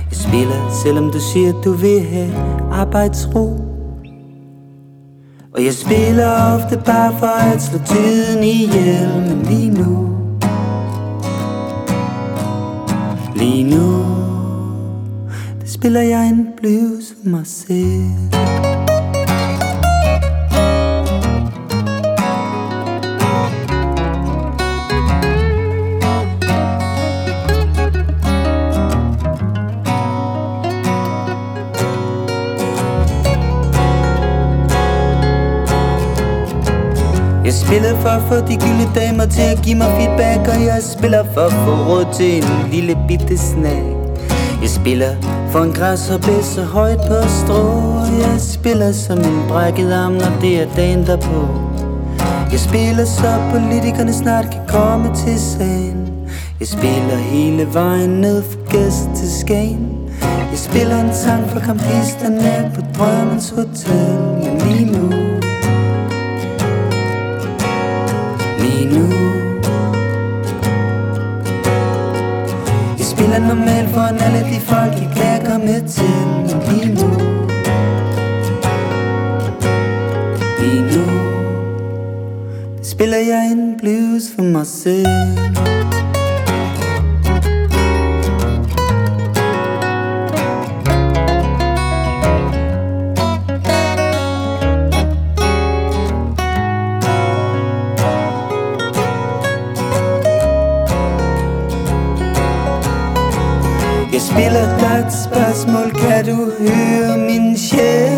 Jeg 0.09 0.17
spiller, 0.27 0.79
selvom 0.83 1.11
du 1.11 1.19
siger, 1.19 1.61
du 1.61 1.71
vil 1.71 2.01
have 2.01 2.33
arbejdsro. 2.71 3.59
Og 5.53 5.65
jeg 5.65 5.73
spiller 5.73 6.55
ofte 6.55 6.81
bare 6.85 7.13
for 7.19 7.53
at 7.53 7.61
slå 7.61 7.79
tiden 7.85 8.43
ihjel 8.43 9.09
Men 9.27 9.45
lige 9.49 9.69
nu 9.69 10.11
Lige 13.41 13.63
nu 13.63 14.00
spiller 15.81 16.01
jeg 16.01 16.29
en 16.29 16.47
blues 16.57 17.13
for 17.21 17.29
mig 17.29 17.47
selv 17.47 17.71
Jeg 37.45 37.53
spiller 37.53 38.01
for 38.01 38.09
at 38.09 38.21
få 38.21 38.35
de 38.35 38.57
gyldne 38.57 38.87
damer 38.95 39.25
til 39.25 39.41
at 39.41 39.61
give 39.63 39.77
mig 39.77 39.87
feedback 39.87 40.47
Og 40.47 40.65
jeg 40.65 40.83
spiller 40.83 41.23
for 41.33 41.41
at 41.41 41.53
få 41.53 41.71
råd 41.71 42.05
til 42.13 42.37
en 42.37 42.71
lille 42.71 42.97
bitte 43.07 43.37
snack. 43.37 43.85
Jeg 44.61 44.69
spiller 44.69 45.40
for 45.51 45.59
en 45.59 45.73
græs 45.73 46.09
og 46.09 46.43
så 46.43 46.63
højt 46.63 46.97
på 46.97 47.27
strå 47.27 47.91
jeg 48.19 48.41
spiller 48.41 48.91
som 48.91 49.17
en 49.17 49.43
brækket 49.47 49.93
arm, 49.93 50.11
når 50.11 50.39
det 50.41 50.61
er 50.61 50.75
dagen 50.75 51.05
derpå. 51.07 51.47
Jeg 52.51 52.59
spiller 52.59 53.05
så 53.05 53.31
politikerne 53.51 54.13
snart 54.13 54.45
kan 54.51 54.61
komme 54.67 55.15
til 55.15 55.39
sagen. 55.39 56.07
Jeg 56.59 56.67
spiller 56.67 57.15
hele 57.15 57.67
vejen 57.73 58.09
ned 58.09 58.43
fra 58.43 58.59
gæst 58.69 59.09
til 59.15 59.31
Skagen 59.39 59.89
Jeg 60.51 60.59
spiller 60.59 61.01
en 61.01 61.13
sang 61.13 61.49
for 61.49 61.59
kampisterne 61.59 62.71
på 62.75 62.81
Drømmens 62.97 63.49
Hotel. 63.49 64.19
Men 64.43 64.57
lige 64.57 64.85
nu 64.91 65.09
lige 68.59 68.99
nu 68.99 69.40
normalt 73.55 73.89
for 73.89 74.01
en 74.01 74.19
alle 74.19 74.39
de 74.39 74.59
folk, 74.59 74.93
I 74.93 75.07
klækker 75.15 75.57
med 75.57 75.81
til 75.87 76.15
lige 76.69 76.93
nu. 76.93 77.09
Lige 80.59 80.81
nu. 80.81 81.05
Spiller 82.83 83.17
jeg 83.17 83.51
en 83.51 83.77
blues 83.79 84.23
for 84.35 84.43
mig 84.43 84.67
selv. 84.67 85.70
Du 106.31 106.51
høre 106.59 107.17
min 107.17 107.57
sjæl? 107.57 108.11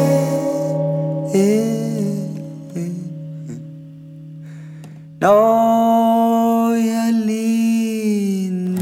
Når 5.22 6.74
jeg 6.74 7.14
lige 7.14 8.52
nu 8.52 8.78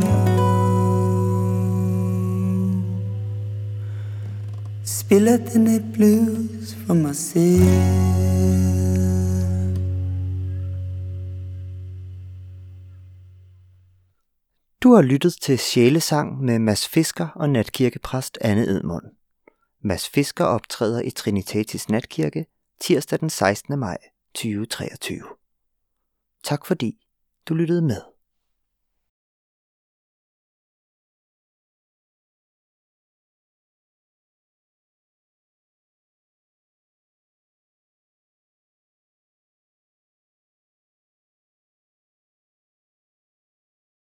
Spiller 4.86 5.38
denne 5.38 5.92
blues 5.94 6.76
for 6.88 6.94
mig 6.94 7.16
selv 7.16 8.12
Du 14.84 14.94
har 14.94 15.02
lyttet 15.02 15.34
til 15.42 15.60
Sjælesang 15.60 16.42
med 16.42 16.60
Mads 16.60 16.88
Fisker 16.88 17.28
og 17.36 17.50
natkirkepræst 17.50 18.38
Anne 18.42 18.62
Edmund. 18.62 19.21
Mads 19.84 20.10
Fisker 20.10 20.46
optræder 20.46 21.02
i 21.02 21.10
Trinitatis 21.10 21.90
Natkirke 21.90 22.46
tirsdag 22.80 23.20
den 23.20 23.30
16. 23.30 23.80
maj 23.80 23.98
2023. 24.34 25.22
Tak 26.44 26.66
fordi 26.66 27.08
du 27.50 27.54
lyttede 27.54 27.82
med. 27.82 28.11